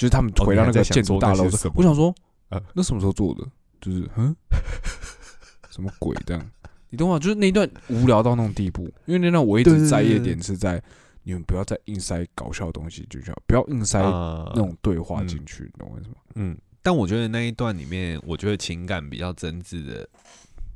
[0.00, 2.14] 就是他们哦回到那个建筑大楼的我想说
[2.48, 3.46] 呃，那什么时候做的？
[3.80, 4.34] 就是嗯，
[5.70, 6.50] 什么鬼这样？
[6.88, 7.18] 你懂吗？
[7.18, 10.82] 就是那一段无聊到那种地步，因为那段我一直在意的点是在
[11.22, 16.16] 你们不要再硬塞搞笑的东西进去，不要硬塞啊那种对话嗯进去，你懂我意思吗？
[16.34, 20.08] 嗯，但我觉得那一段里面，我觉得情感比较真挚的，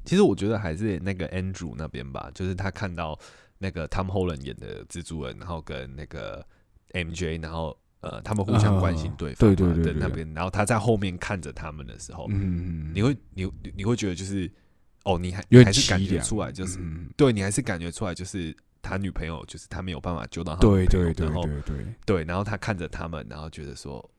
[0.05, 3.19] 其实我觉得还是那个 Andrew 那边吧，就是他看到
[3.59, 6.47] 那个 Tom Holland 演的蜘蛛人，然后跟那个
[6.93, 14.51] MJ，然后呃，他们互相关心对方嘛、对对对对对的那边，然后他在后面看着他们的时候，嗯，你会你你你会觉得就是
[15.05, 17.09] 哦，你还还是感觉出来，就是、嗯。
[17.17, 24.11] 对你还是感觉出来，就是他女朋友，就是他没有办法救到他女对朋友对对然后对对，对，然后他看着他们，然后觉得说，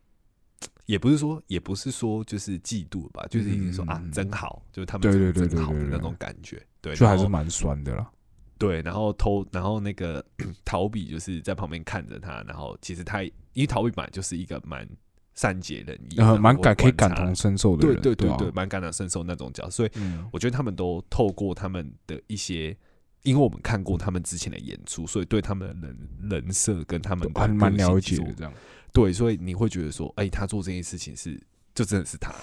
[0.85, 8.09] 也不是说，也不是说就是嫉妒吧，就是已经说、啊嗯，真好，就是他们对真好的那种感觉，对，就还是蛮酸的啦。
[8.57, 10.23] 对，然后偷，然后那个
[10.63, 14.87] 陶比就是在旁边看着他，然后其实他因为陶比本来就是一个蛮
[15.33, 22.75] 善解人意，然呃，后蛮感可以感同身受的对人，对对对对，蛮感同身受那种角色，所以嗯，我觉得他们都透过他们的一些，
[23.23, 28.53] 因为我们看过他们之前的演出，所以对他们的人人设跟他们蛮个性了解的这样。
[28.93, 31.37] 对，所以你会觉得说，哎、他做这件事情是，
[31.73, 32.33] 就真的是他，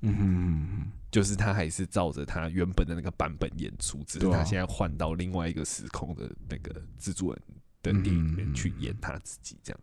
[0.00, 7.42] 嗯哼嗯哼就是他还是照着他原本的那个版本演出，只是他现在换到另外一个时空的那个制作人
[7.82, 9.80] 的电影里面去演他自己，这样。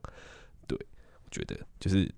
[0.67, 0.77] 对，
[1.23, 2.09] 我觉得就是，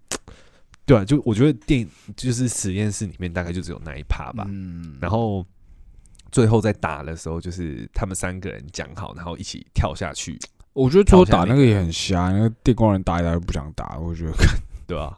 [0.85, 5.45] 对啊，就我觉得电影就是实验室里面大概就只有那一趴吧，嗯，然后
[6.31, 10.37] 最后在打的时候，就是他们三个人讲好，然后一起跳下去，
[10.73, 14.33] 我觉得最后打那个也很瞎，那个电光人打一打就不想打，我觉得
[14.85, 15.17] 对吧、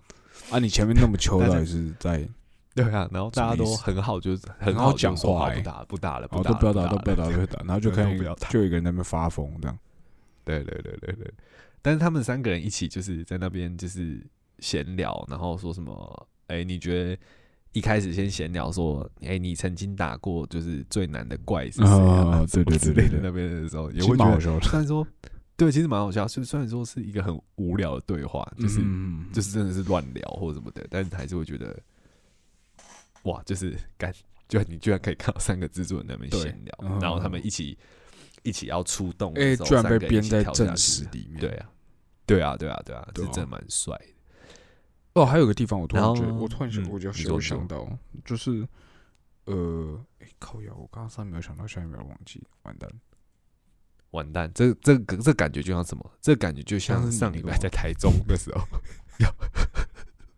[0.49, 2.27] 啊，你前面那么秋大家到底是在，
[2.73, 9.77] 对啊，然后大家都很好，就是很好好讲话不打不打了，哦不打了都不要打，都了不要打， 都不要打，然后就看对都不要打就有一个人在那边发疯这样。
[10.43, 11.33] 对对对对对，
[11.81, 14.25] 但是他们三个人一起就是在那边就是
[14.59, 16.27] 闲聊，然后说什么？
[16.47, 17.17] 哎、你觉得
[17.71, 21.93] 一开始先闲聊说，哎、你曾经打过就是最难的怪是谁啊？
[21.93, 25.07] 哦 什么对对之类的对对对那边的时候，也会觉得虽然说
[25.55, 31.79] 对，其实蛮好笑，就虽然说是一个很无聊的对话，就是、嗯就是真的是乱聊或者什么的，但是还是会觉得，
[33.23, 34.13] 哇，就是感，
[34.47, 37.77] 就你居然可以看到三个制作人在那边闲聊，嗯然后他们一起
[38.43, 41.39] 一起要出动的哎，时候，居然被编在正史里面。
[41.39, 41.69] 对啊，
[42.25, 45.21] 对啊，对啊，对啊，真的蛮帅的。
[45.21, 47.87] 哦，还有个地方我突然觉得，我突然想，嗯我就有想到，
[48.23, 48.67] 就是
[49.45, 52.89] 呃，哎，靠呀，我刚刚上一秒想到，下一秒忘记，完蛋。
[54.11, 56.11] 完蛋，这这个这感觉就像什么？
[56.21, 58.65] 这感觉就像上礼拜在台中的时候，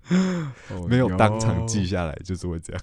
[0.09, 1.85] 哦没有当场记。
[1.85, 2.81] 下来，就是会这样。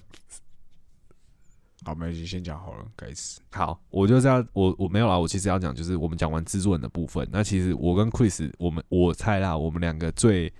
[1.83, 3.41] 好，没关系，先讲好了，该死。
[3.51, 10.53] 好，我就这样，我我没有啦，我其实要讲就是我们讲完制作人的部分，那其实我跟 Chris，我们我猜啦，我们两个最，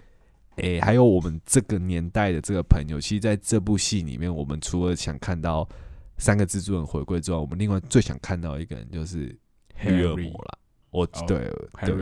[0.56, 5.70] 诶、还有我们这个年代的这个朋友，其实在这部戏里面，我们除了想看到
[6.18, 9.38] 三个制作人回归之外，我们另外最想看到一个人就是
[9.76, 10.58] 黑恶魔啦。
[10.90, 11.38] 我哦对
[11.86, 11.96] 对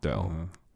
[0.00, 0.12] 对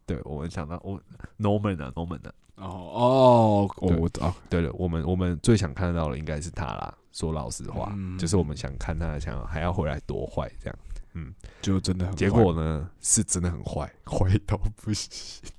[0.06, 0.98] 对，我们想到我
[1.38, 6.96] Norman 啊，Norman 啊，哦哦，我知道，对了，我们我们最想看到的应该是他啦。
[7.12, 10.78] 说老实话，嗯就是我们想看他想还要回来多坏这样。
[11.14, 12.14] 嗯就真的很。
[12.14, 15.50] 结果呢，是真的很坏，坏到不行。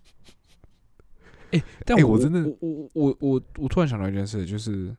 [1.83, 4.95] 但我哎我真的我我我我我突然想到一件事，就是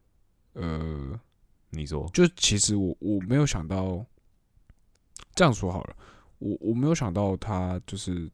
[0.54, 1.18] 呃，
[1.70, 4.04] 你说，就其实我我没有想到，
[5.34, 5.96] 这样说好了，
[6.38, 8.28] 我我没有想到他就是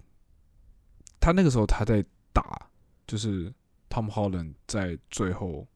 [1.24, 2.60] 他那个时候他在打，
[3.06, 3.50] 就是
[3.88, 5.66] Tom Holland 在最后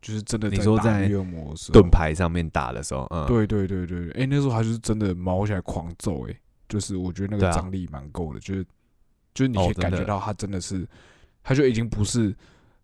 [0.00, 1.06] 就是真的你说在
[1.70, 8.64] 盾，牌上面打的时候，嗯，对对对对，哎、那时候他就是真的毛起来狂揍、哎，就是我觉得那个张力蛮够的，就是
[9.34, 10.88] 就是你可以感觉到他真的是，
[11.42, 12.34] 他就已经不是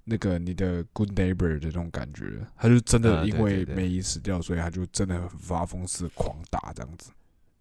[0.04, 7.10] 那个你的 good neighbor 的那种感觉了，他就真的啊因对对对为梅姨死掉，所以他就真的很发疯似的狂打这样子，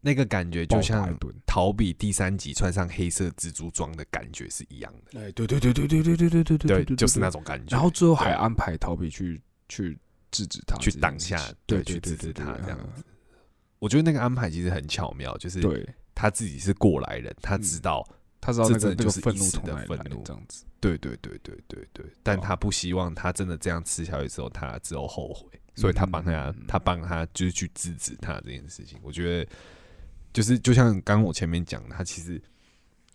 [0.01, 1.17] 那个感觉就像。
[1.45, 7.41] 逃避第三集穿上黑色蜘蛛装的感觉是一样的，哎，对对对对对对对对对对对，就是那种。
[7.43, 7.75] 感觉。
[7.75, 9.97] 然后最后还安排逃避去去
[10.29, 13.03] 制止他，去挡下对对去制止他这样子
[13.79, 18.07] 我觉得那个安排其实很巧妙，就是对，他自己是过来人，他知嗯道
[18.39, 20.63] 他知道那个这就是一时从来的愤怒这样子。
[20.79, 28.99] 对对对对对对，但哦他不希望他真的这样吃下去之后，他之后后悔，所以他帮他，他帮他就是去制止他这件事情。
[29.01, 29.51] 我觉得
[30.33, 32.41] 就是就像刚刚我前面讲的，他其实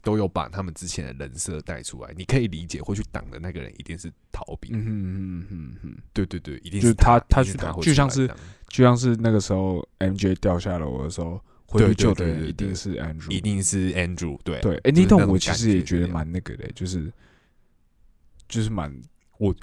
[0.03, 2.12] 都有把他们之前的人设带出来。
[2.16, 8.29] 你可以理解，会去挡的那个人一定是逃兵，嗯嗯嗯嗯，对对对，一定就是他，他他去挡一定是他就像是
[8.68, 14.77] 就像是那个时候 MJ 掉下楼的时候，回去对对救的一定是 Andrew，一定是 Andrew，对对。
[14.79, 17.12] 哎，就是那段我其实也觉觉得蛮那个的，就是
[18.48, 18.94] 就是蛮
[19.38, 19.55] 我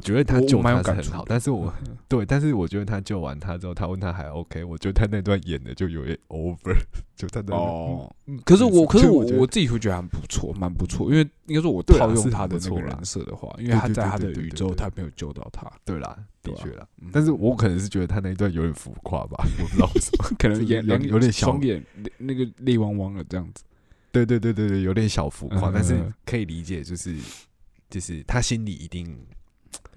[0.00, 1.72] 觉得他救他是很好，但是我
[2.08, 6.76] 对，但是我觉得他救完他之后，他问他还 OK，我觉得他那段演的就有点 over，
[7.16, 11.08] 就他那段哦，嗯可是我，可是我我自己会觉得还不错，蛮不错。
[11.10, 16.86] 因为应该说，我套用他的那个很不错啦人设的话，因为他在他的宇宙，他没有救到他，对啦，的确啦。
[17.00, 20.36] 嗯但是我可能是觉得他那一段有点浮夸吧， 我不知道为什么。
[20.38, 21.82] 可能就是眼两有点小双眼
[22.18, 23.62] 那个泪汪汪的这样子。
[24.10, 27.14] 对对对对对，有点小浮夸，嗯但是可以理解，就是
[27.90, 29.16] 就是他心里一定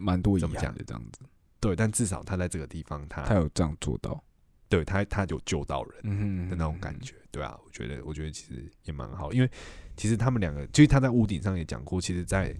[0.01, 0.65] 蛮多遗怎么讲？
[0.65, 1.19] 憾的这样子，
[1.59, 4.21] 对，但至少他在这个地方，他他有这样做到，
[4.67, 9.49] 对他他有救到人的那种感，觉，对啊，我觉得我觉得其实也蛮好，因为
[9.95, 12.55] 其实他们两个，其实他在屋顶上也讲过，其实，在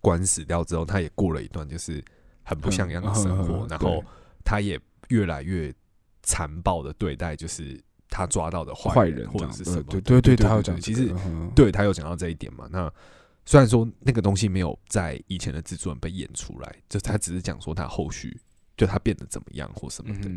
[0.00, 2.02] 关死掉之后，他也过了一段就是
[2.42, 4.04] 很不像样的生活，嗯然后
[4.44, 5.74] 他也越来越
[6.22, 12.68] 残暴的对待，就是他抓到的坏人或者是什么，对对对，他有讲，其实嗯对他有讲到这一点嘛。
[12.70, 12.92] 那
[13.46, 18.40] 虽然说那个东西没有在以前的制作人被演出来，就他只是讲说他后续
[18.76, 20.30] 就他变得怎么样或什么的，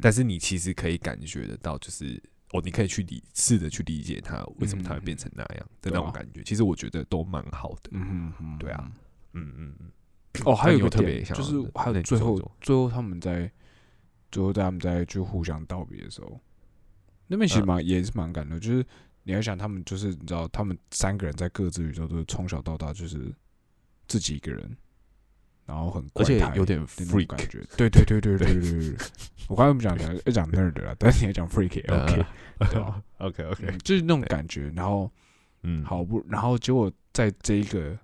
[0.00, 6.42] 但是你其实可以感觉得到，就是哦，你可以去理试着去理解他为什么他会变成那样的那种感觉。
[6.44, 7.90] 其实我觉得都蛮好的。
[7.92, 8.92] 嗯对啊
[9.32, 9.90] 嗯嗯嗯，
[10.44, 13.50] 哦，还有一个特别就是还有最后最后他们在
[14.30, 16.38] 最后在他们在就互相道别的时候，
[17.26, 18.84] 那边其实嗯蛮、也是蛮感动，就是
[19.24, 23.32] 你要想他们就是你知道他们三个人在各自宇宙都是从小到大就是
[24.08, 24.76] 自己一个人，
[25.64, 28.96] 然后很而且有点 freak 感觉， 对对对对对对对，
[29.48, 32.24] 我刚才不讲讲要讲那儿的了，但是你要讲 freak，OK
[32.58, 35.10] OK OK OK 就是那种感觉，然后
[35.62, 37.96] 嗯，好不，然后结果在这一个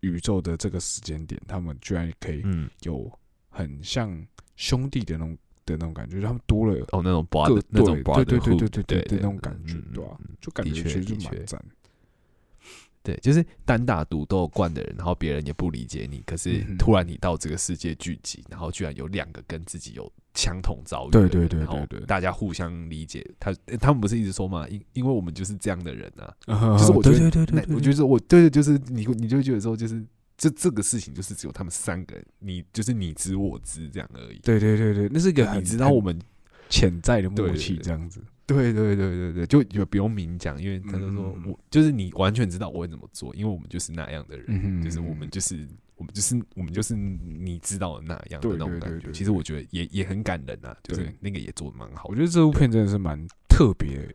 [0.00, 2.70] 宇宙的这个时间点，他们居然可以嗯。
[2.82, 3.10] 有
[3.50, 5.36] 很像兄弟的那种。
[5.66, 10.16] 的那种感觉，就他们多了哦，那种各那种对 brother 对对对对对对那种感觉嗯，对吧？
[10.40, 11.62] 就感觉其实蛮赞。
[13.02, 23.24] 对，就是单打独斗惯的人，然后别人也不理解你，可是突然你到这个世界聚集，然后居然有两个跟自己有相同遭遇对对对然后对对大家互相理解。
[23.38, 30.04] 他他们不是一直说嘛，因因为我们就是这样的人啊，就 就是我觉得，对对对对，那我觉得我对，就是你你就会觉得说，就是
[30.36, 34.38] 这这个事情就是只有他们三个人，你就是你知我知这样而已。
[34.40, 36.18] 对对对对，那是一个你知道我们
[36.68, 38.22] 潜在的默契这样子。
[38.46, 44.44] 对对对对对，就也不用明讲，因为他就说我就是你完全知道我会怎么做，因为我们就是那样的人。
[44.48, 49.10] 嗯就是我们就是我们就是我们就是你知道的那样的对那种感觉。
[49.10, 52.14] 其实我觉得也也很感人啊，就是那个也做的蛮好我。
[52.14, 53.18] 觉得这部片真的是蛮
[53.48, 54.14] 特别，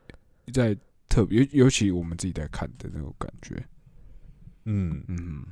[0.54, 0.78] 在
[1.10, 3.62] 特别尤尤其我们自己在看的那种感觉。
[4.64, 5.44] 嗯，嗯，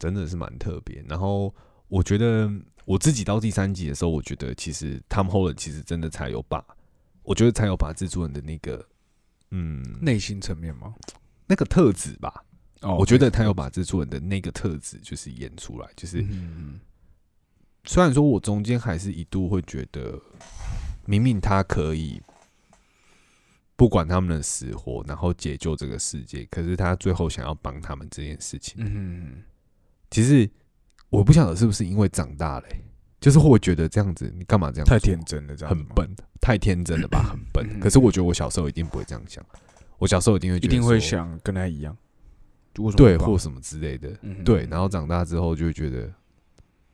[0.00, 1.00] 真的是蛮特别。
[1.08, 1.54] 然后
[1.86, 2.50] 我觉得
[2.84, 6.64] 我自己到第三集的时候，我觉得其实 Tom Holland 其实真的才有把，
[7.22, 8.84] 我觉得才有把制作人的那个
[9.52, 10.92] 嗯内心层面吗？
[11.46, 12.42] 那个特质吧，
[12.80, 16.22] 哦，我觉得他有把制作人的那个特质就是演出来，就是。
[16.22, 16.80] 嗯
[17.86, 20.20] 虽然说我中间还是一度会觉得，
[21.06, 22.20] 明明他可以
[23.74, 29.42] 不管他们的死活，然后解救这个世界，可是他最后想要帮他们这件事情，嗯
[30.10, 30.48] 其实
[31.08, 32.84] 我不晓得是不是因为长大了欸、
[33.20, 34.86] 就是会觉得这样子，你干嘛这样？
[34.86, 36.08] 太天真了，这样，很笨，
[36.40, 37.66] 太天真了吧，很笨。
[37.72, 39.44] 嗯可是我觉得我小时候一定不会这样想，
[39.98, 41.96] 我小时候一定会觉得一定会想跟他一样，
[42.96, 44.66] 对或什么之类的，嗯对。
[44.70, 46.12] 然后长大之后就会觉得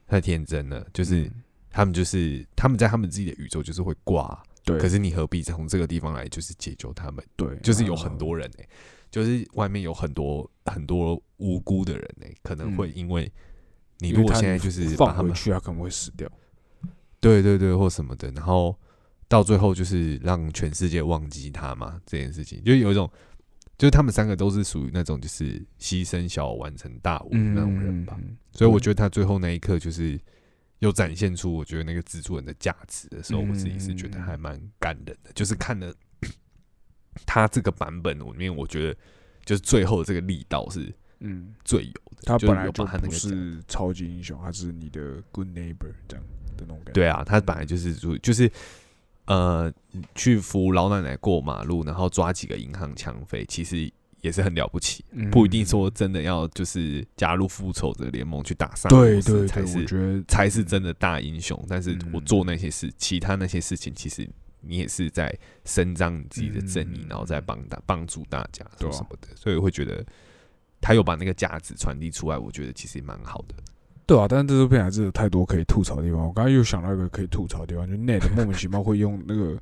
[0.07, 1.23] 太天真了，就是。
[1.23, 7.23] 嗯他们就是他们在他们自己的宇宙就是会挂，对，可是你何必从这个地方来就是解救他们？
[7.37, 8.67] 对，就是有很多人哎、
[9.17, 13.33] 就是外面有很多很多无辜的人呢、可能会因为
[13.99, 16.31] 你如果现在就是把他们放回去，他可能会死掉。
[17.19, 18.79] 对对对或什么的，然后
[19.27, 23.11] 到最后就是让全世界忘记他嘛这件事情，就有一种
[23.79, 30.21] 就是他们三个都是属于那种就是牺牲小我完成大我的那种人吧，嗯，所以我觉得他最后那一刻就是
[30.81, 35.33] 有展现出我觉得那个蜘蛛人的价值的时候，嗯我自己是觉得还蛮感人的。
[35.35, 35.91] 就是看了
[37.25, 38.97] 他这个版本里面，我觉得
[39.45, 42.17] 就是最后这个力道是嗯，最有的。
[42.17, 42.71] 就是他本来
[43.09, 46.25] 就是超级英雄，他是你的 good neighbor 这样
[46.57, 46.93] 的那种感觉。
[46.93, 48.51] 对啊，他本来就是就就是
[49.27, 49.73] 呃
[50.15, 53.91] 去扶老奶奶过马路，然后抓几个银行抢匪，其实
[54.23, 61.63] 也是很了不起，嗯不一定说真的要就是加入复仇者联盟去打上对对对，才是我觉得才是真的大英雄。
[61.69, 64.29] 但是我嗯做那些事，其他那些事情，其实
[64.67, 65.33] 你也是在
[65.65, 70.05] 伸张你自己的正义，嗯然后再帮大帮助大家什么的，所以我会觉得
[70.81, 73.55] 他有把那个价值传递出来，我觉得其实也蛮好的。
[74.07, 76.21] 对啊，但是这部片还是有太多可以吐槽的地方。
[76.21, 79.61] 我刚刚又想到一个可以吐槽的地方，就 Ned 莫名其妙会用那个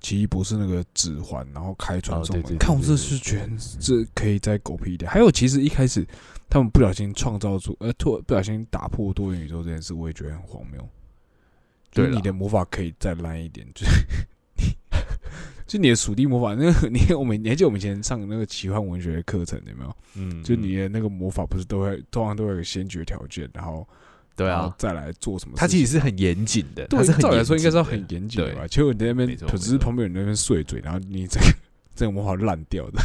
[0.00, 2.42] 奇异博士那个指环，然后开船送门。
[2.42, 5.10] 哦对对对看我这是觉得这可以再狗屁一点。
[5.10, 6.06] 还有，其实一开始
[6.48, 10.80] 他们不小心创造出呃，突不小心打破多元宇宙这件事，我也觉得很荒谬。
[11.90, 13.92] 就是对你的魔法可以再烂一点，就是
[15.72, 19.96] 就你的属地魔法，那个你我们你还记得我们以前上那个奇幻文学的课程有没有？
[20.16, 23.88] 嗯就你的那个魔法不是都会通常都会有个先决条件，然后
[24.36, 25.60] 对啊再来做什么事情？
[25.60, 28.66] 他其实是很严谨的，对他照理来说应该是很谨严谨的对吧？
[28.66, 31.46] 结果你在那边只是旁边有人在那边碎嘴，然后你这个
[31.96, 33.02] 这个魔法烂掉的，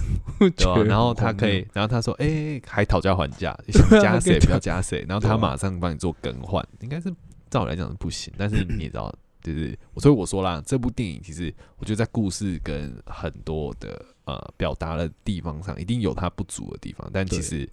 [0.51, 3.57] 对吧、然后他可以，然后他说：“哎、还讨价还价，
[4.01, 7.09] 加谁不要加谁。”然后他马上帮你做更换，应该是
[7.49, 8.33] 照我来讲是不行。
[8.37, 9.13] 但是你也知道，
[9.53, 17.67] 就是所以我说啦，这部电影其实我觉得在故事跟很多的呃表达的地方上，一定有它不足的地方，但其实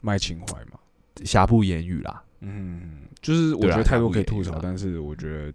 [0.00, 0.78] 卖情怀嘛。
[1.24, 2.22] 瑕不掩瑜啦。
[2.40, 5.54] 嗯，就是我觉得太多可以吐槽，但是我觉得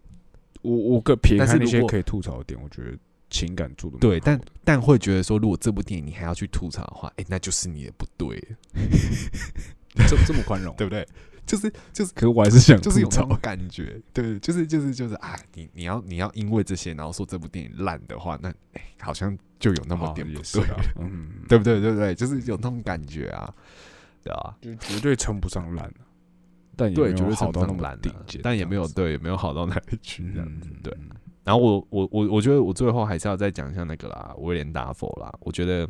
[0.62, 2.97] 我我个撇开那些可以吐槽的点，我觉得
[3.30, 8.41] 情感做的对，但但会觉得说，如果这部电影你还要去吐槽的话，哎、那就是你的不对，
[10.08, 11.08] 这这么宽容， 对不对？
[11.50, 21.82] 就是就是可是我还是想就是有吐槽那种感觉，对，就是就是就是啊，你你要你要因为这些，然后说这部电影烂的话，那、哎好像就有那么哦点不对，也是啊，嗯，对不对？
[21.82, 22.14] 对不对？
[22.14, 23.52] 就是有那种感觉啊，
[24.24, 25.91] 对啊，就绝对称不上烂，
[26.76, 30.95] 但也对，没有好到那么烂啊，但也没有对，也没有好到哪里去这样子，嗯对。
[31.43, 35.89] 然后我我我我觉得我最后还是要再讲一下那个啦，威廉达佛啦，我觉得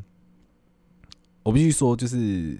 [1.43, 2.57] 我必须说，就是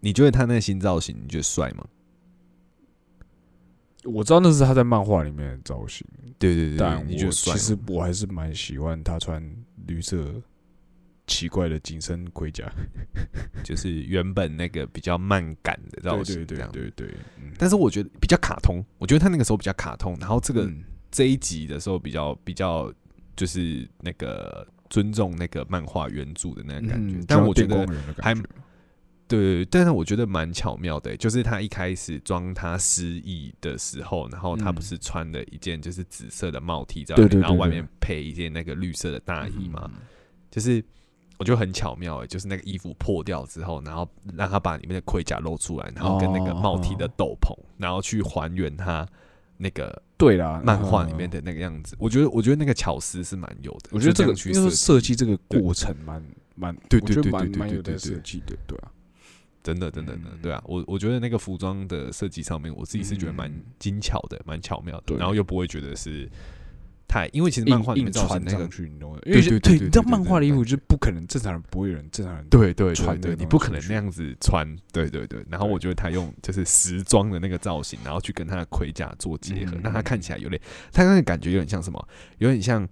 [0.00, 1.84] 你觉得他那个新造型，你觉得帅吗？
[4.04, 6.06] 我知道那是他在漫画里面的造型，
[6.38, 7.30] 对对对但我？
[7.30, 9.42] 其实我还是蛮喜欢他穿
[9.86, 10.24] 绿色
[11.26, 12.70] 奇怪的紧身盔甲，
[13.64, 17.52] 就是原本那个比较慢感的造型，对对对对，嗯。
[17.58, 20.84] 但是我觉得比较卡通，我觉得他那个时候比较卡通，然后这个、嗯。
[21.10, 22.92] 这一集的时候比较比较
[23.36, 27.86] 就是那个尊重那个漫画原著的那个感觉，嗯但我觉得
[28.18, 28.34] 还
[29.34, 34.74] 感觉对，但是我觉得蛮巧妙的，就是他一开始装他失忆的时候，然后他嗯。
[34.74, 40.00] 不是穿了一件就是紫色的帽 T 在外面，对对对对然后外面配一件那个绿色的大衣嘛，嗯。
[40.50, 40.84] 就是
[41.38, 49.06] 我觉得很巧妙诶，就是那个衣服破掉之后，然后让他把里面的盔甲露出来，然后跟那个帽 T 的斗篷，然后去还原他
[49.56, 51.96] 那个对啦，漫画里面嗯的那个样子。
[51.98, 53.90] 我觉得，我觉得那个巧思是蛮有的。
[53.90, 56.22] 我觉得这个因为设设计这个过程蛮
[56.54, 57.98] 蛮，对对对对对对对。
[57.98, 58.90] 设计的，对啊，
[59.64, 60.38] 真的，真的，真的嗯。
[60.40, 63.64] 对啊，我我觉得那个服装的设计上面，我自己是觉得蛮嗯。
[63.80, 66.30] 精巧的，蛮巧妙的，然后又不会觉得是
[67.08, 69.18] 太，因为其实漫画里硬面造型那个穿上，去，你懂吗？
[69.26, 75.44] 因为对对对对你知道漫画的衣服对就不可能正常人不会有人正常人对对对对，穿的你不可能那样子穿，对对对。
[75.48, 80.60] 然后我觉得他用就是时装的那个造型，然后去跟他的盔甲做结合嗯，让他看起来有点，
[80.92, 82.08] 他那个感觉有点像什么？
[82.38, 82.86] 有点像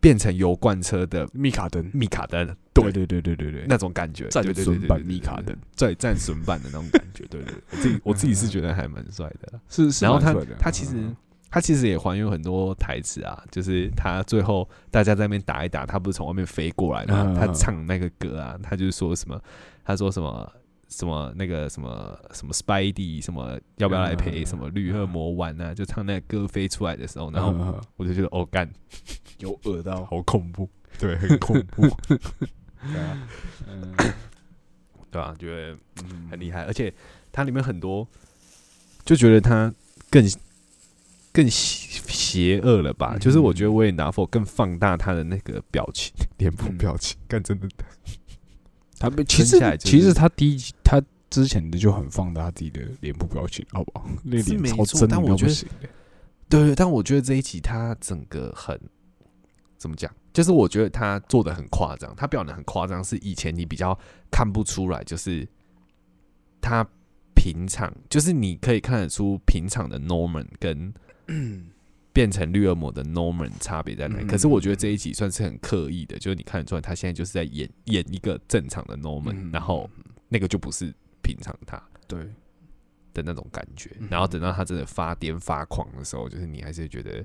[0.00, 2.92] 变成油罐车的密卡登，密卡登，对。
[2.92, 5.94] 对对对对对，那种感觉，战对对对损版对对对对密卡的对。
[5.94, 9.60] 战损版的那种感觉，对对，我自己 我自己是觉得还蛮帅的。
[9.68, 11.16] 是是然后他他其实嗯
[11.50, 19.40] 他其实也还原很多台词啊，就是他最后大家在那边打一打，他不是从外面飞过来嘛，嗯他唱那个歌啊，他就是说什么，
[19.84, 20.52] 他说什么。
[20.88, 25.74] 什么那个什么什么 Spidey 什么要不要来陪嗯什么绿恶魔玩啊？
[25.74, 27.52] 就唱那个歌飞出来的时候，然后
[27.96, 28.70] 我就觉得哦干，
[29.40, 31.88] 有耳到，好恐怖，对，很恐怖，
[32.92, 33.28] 对啊，
[33.68, 33.94] 嗯
[35.10, 36.92] 对啊、觉得嗯很厉害，而且
[37.32, 38.06] 它里面很多
[39.04, 39.72] 就觉得他
[40.10, 40.24] 更
[41.32, 43.12] 更邪邪恶了吧？
[43.14, 47.68] 嗯就是我觉得威廉达佛更放大他的那个表情，脸部嗯表情，干真的
[48.98, 54.06] 他被其实撑下来其实他第一集他之前的就很放大自己的脸部表情，好不好？
[54.24, 55.88] 那是没错但我觉得到不行的，
[56.48, 58.78] 对对，但我觉得这一集他整个很
[59.76, 60.10] 怎么讲？
[60.36, 63.98] 就是我觉得他做的很夸张，他表演的很夸张，是以前你比较
[64.30, 65.48] 看不出来，就是
[66.60, 66.86] 他
[67.34, 70.92] 平常，就是你可以看得出平常的 Norman 跟
[72.12, 74.24] 变成绿恶魔的 Norman 差别在哪里。
[74.24, 79.88] 嗯可是我觉得这一集算是很刻意的，就是你看得出来，他现在就是在演演一个正常的 Norman，、嗯然后
[80.28, 81.82] 那个就不是平常他。
[82.06, 82.20] 对，
[83.14, 84.08] 的那种感觉嗯。
[84.10, 87.24] 然后等到他真的发癫发狂的时候，就是你还是觉得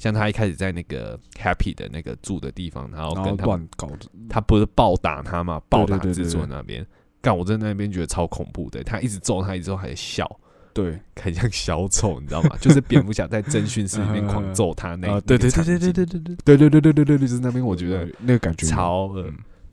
[0.00, 3.88] 像他一开始在那个 Happy 的那个住的地方，然后跟他们乱搞，
[4.28, 6.84] 他不是暴打他嘛，暴打制作那边，
[7.20, 10.26] 干我在那边觉得超恐怖的，他一直揍他，一直揍还笑，
[10.72, 10.98] 对。
[11.20, 12.56] 很像小丑，你知道吗？
[12.58, 19.12] 就是蝙蝠侠在侦讯室里面狂揍他那， 啊，对对对对对对对对对，对对对对对就是那边我觉得那个感觉超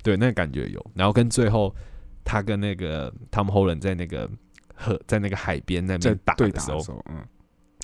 [0.03, 0.86] 对，那个感觉有。
[0.93, 1.73] 然后跟最后
[2.25, 4.30] 他跟那个 Tom Holland 在那个
[4.75, 7.15] 河，在那个海边那边打的时候，嗯，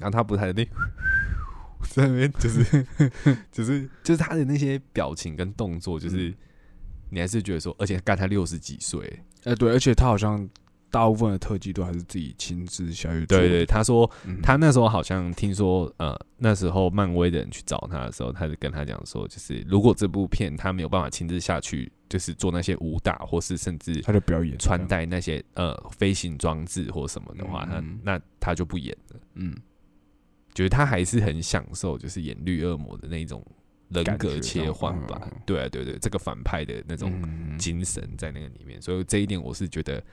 [0.01, 0.67] 然后他不是还在那
[1.89, 2.85] 在那边就是
[3.51, 6.35] 就是就是他的那些表情跟动作，就是、嗯。
[7.09, 10.49] 你还是觉得说，而且干他六十几岁，哎对，而且他好像
[10.89, 14.39] 大部分的特技都还是自己亲自下去对对，他说嗯。
[14.41, 27.99] 他那时候好像听说，呃，那时候漫威的人去找他的时候，他就跟他讲说，就是如果这部片他没有办法亲自下去，就是做那些武打，或是甚至他的表演穿，戴那些呃飞行装置或什么的话，嗯。
[28.01, 29.19] 那那他就不演了。
[29.35, 29.55] 嗯，
[30.53, 33.45] 觉得他还是很享受，就是演绿恶魔的那种
[33.89, 35.29] 人格切换吧。
[35.45, 40.03] 对啊，对对，这个反派的那种嗯精神在那个里面，所以这一点我是觉得，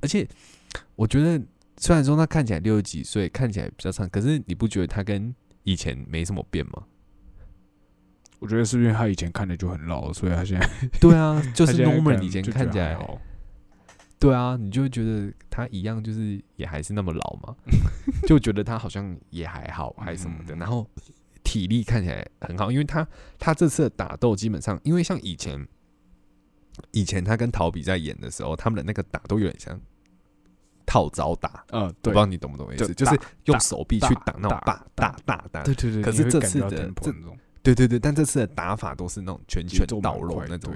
[0.00, 0.26] 而且
[0.96, 1.40] 我觉得
[1.78, 6.84] 虽然说他看起来六十几岁，看起来比较长，可是你不觉得他跟以前没什么变吗？
[8.38, 10.68] 我觉得是因为他以前看的就很老，所以他现在
[11.00, 13.20] 对啊，就是 Norman 以前看起来，还好
[14.22, 17.54] 对啊，你就会觉得他一样，就是也还是那么老嘛，
[18.26, 20.58] 就觉得他好像也还好，还什么的，嗯。
[20.58, 20.88] 然后
[21.42, 23.06] 体力看起来很好，因为他
[23.38, 25.66] 他这次的打斗基本上，因为像以前
[26.92, 29.78] 以前他跟陶比在演的时候，他们的那个打都有点像
[30.86, 36.90] 套招打，嗯，我不知道你懂不懂意思，就就是用手臂去打那种打大大大打，对对对，可是这次的
[37.62, 40.74] 对对对，但这次的打法都是那种拳拳到肉那种，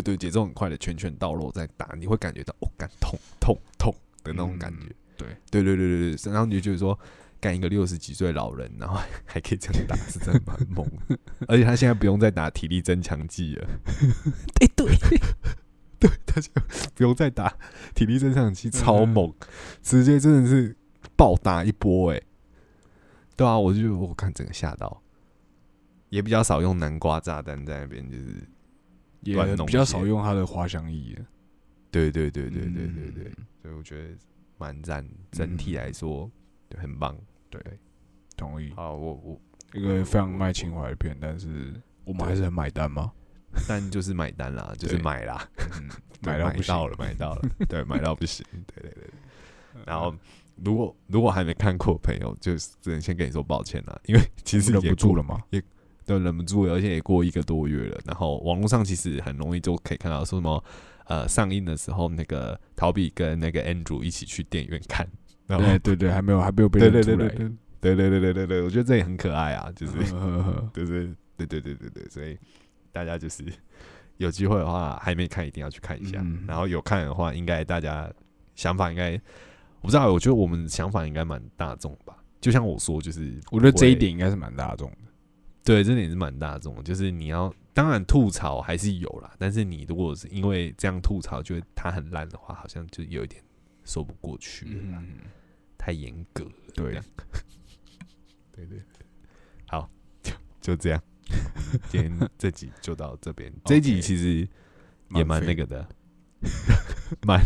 [0.00, 4.86] 对对对，节奏很快的拳拳到肉在打，你会感觉到哦，感痛痛痛的那种感觉。
[4.86, 6.98] 嗯对对对对对对，然后你就觉得说，
[7.40, 11.16] 干一个六十几岁老人，然后 还可以这样打，是真的蛮猛的。
[11.46, 13.68] 而且他现在不用再打体力增强剂了，
[14.60, 14.86] 哎对，
[16.00, 16.50] 对，他就
[16.96, 17.56] 不用再打
[17.94, 19.32] 体力增强剂，超猛，
[19.80, 20.76] 直接真的是
[21.14, 22.20] 暴打一波哎、
[23.36, 25.00] 对啊，我就我看整个吓到，
[26.08, 28.48] 也比较少用南瓜炸弹在那边，就是
[29.24, 31.24] 比较少用它的滑翔翼了，
[31.90, 34.08] 对对对对对对对，嗯，所以我觉得
[34.58, 36.30] 蛮赞，整体来说
[36.68, 37.16] 对很棒。
[37.50, 37.60] 对，
[38.36, 39.40] 同意，好，我我
[39.72, 41.72] 一个非常卖情怀的片，但是
[42.04, 43.12] 我们还是很买单嘛，
[43.68, 45.48] 但就是买单啦，就是买啦，
[46.20, 49.04] 买到不到了，买到了， 对，买到不行，对对对。
[49.86, 50.12] 然后，
[50.56, 55.40] 如果如果还没看过的朋友，就是只能先跟你说抱歉啦，因为其实忍不住了嘛，
[56.06, 57.98] 都忍不住了，而且也过一个多月了。
[58.04, 60.64] 然后网络上其实很容易就可以看到说什么，
[61.06, 65.06] 呃，上映的时候那个陶比跟那个 Andrew 一起去电影院看，
[65.46, 67.50] 然后对对对，还没有还没有被对认出来，对对对
[67.80, 72.36] 对对对对对对对，我觉得这也很可爱啊，就是呵呵呵就是对对对对对，所以
[72.92, 73.44] 大家就是
[74.16, 78.10] 有机会的话，还没看一定要去看一下，嗯然后有看的话，应该大家
[78.54, 79.12] 想法应该
[79.80, 82.16] 我不知道，我觉得我们想法应该蛮大众吧。
[82.40, 84.96] 就像我说，就是我觉得这一点应该是蛮大众的，
[85.64, 93.42] 对，这点是蛮大众的，就是你要当然吐槽还是有啦，但是你如果是因为这样吐槽，觉得它很烂的话，好像就有一点
[93.84, 95.20] 说不过去了，嗯，
[95.78, 96.50] 太严格了。
[98.52, 99.06] 对对对，
[99.66, 99.90] 好，
[100.22, 101.02] 就就这样，
[101.88, 103.52] 今天这集就到这边。
[103.64, 104.46] 这集其实
[105.10, 105.88] 也蛮那个的，
[107.26, 107.40] 蛮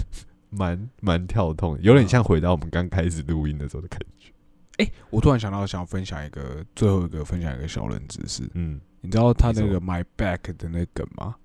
[0.51, 4.33] 蛮蛮跳痛，有点像回到我们刚开始录音的时候的感觉。
[4.79, 11.37] 哎，我突然想到，想要分享一个最后一个分享一个小冷知识，嗯，你知道他那个 My Back 的那个梗吗？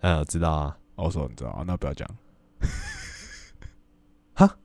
[0.00, 2.08] 呃，知道啊，我，说你知道啊，那不要讲。
[4.34, 4.56] 哈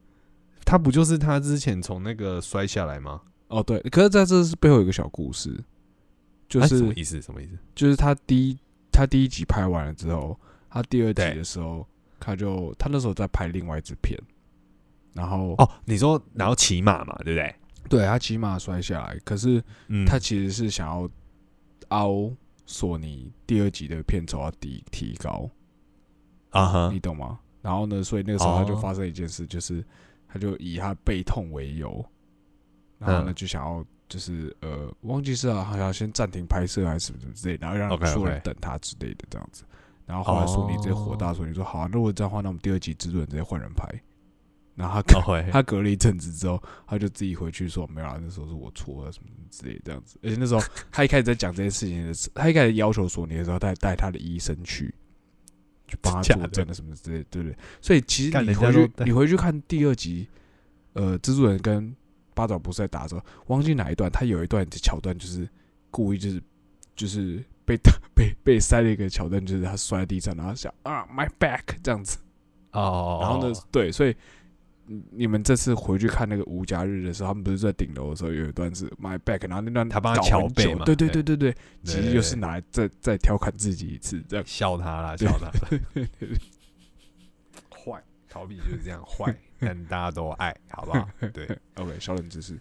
[0.65, 3.21] 他不就是他之前从那个摔下来吗？
[3.47, 5.63] 哦，对，可是在这是背后有一个小故事，
[6.49, 7.21] 就是哎什么意思？
[7.21, 7.57] 什么意思？
[7.73, 8.57] 就是他第一
[8.91, 10.37] 他第一集拍完了之后，
[10.69, 11.87] 他第二集的时候，
[12.19, 14.19] 他就他那时候在拍另外一支片，
[15.13, 17.55] 然后哦，你说然后骑马嘛，对不对？
[17.89, 21.09] 对他骑马摔下来，可是嗯他其实是想要
[21.89, 22.31] 凹
[22.65, 25.49] 索尼第二集的片酬要提提高，
[26.51, 27.39] 啊哈你懂吗？
[27.61, 29.83] 然后呢，所以那个时候他就哦发生一件事，就是
[30.27, 32.03] 他就以他背痛为由，
[32.99, 39.63] 然后呢嗯就想要就是呃，忘记是啊，好像先暂停拍摄还是什么什么之类，然后让有人等他之类的这样子。
[40.05, 43.87] 然后后来索尼直接火大，哦索尼说好、啊，如果这样的话，那我们第二集制作人直接换人拍。
[44.75, 50.17] 然后他隔、他隔了一阵子之后，他就自己回去说没有啊，那时候是我错了什么之类的这样子。
[50.23, 50.61] 而且那时候
[50.91, 54.93] 他一开始在讲这件事情的时候，他一开始要求索尼的时候，他还带他的医生去，
[55.87, 57.57] 去帮他作证的什么之类的，对不对？
[57.81, 60.27] 所以其实你回去你回去看第二集，
[60.93, 61.95] 呃，蜘蛛人跟
[62.33, 65.47] 八爪博士在打的时候，忘记哪一段，他有一段的桥段就是
[65.91, 66.41] 故意就是
[66.95, 72.17] 就是被打 被被塞了一个桥段，就是他摔在地上，然后想啊 my back 这样子，
[72.71, 74.15] 哦，然后呢，对，所以
[74.85, 80.85] 你你们这次回去看那个无家日的时候，他们不是在顶楼的时候有一段是 my back，然后那段他帮他敲背嘛。
[80.85, 84.45] 对对对对对对，其实就是拿来再再调侃自己一次，这样。
[84.45, 85.51] 笑他啦，对笑他啦，
[87.71, 91.07] 坏，逃避就是这样坏，但大家都爱，好不好？
[91.33, 91.45] 对。
[91.75, 92.59] OK 小冷知识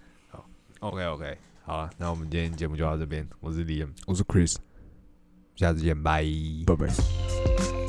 [0.81, 4.57] ，，OK OK，好了，那我们今天节目就到这边，我是 Liam，我是 Chris，
[5.57, 6.25] 下次见，拜。
[6.67, 7.82] 拜拜。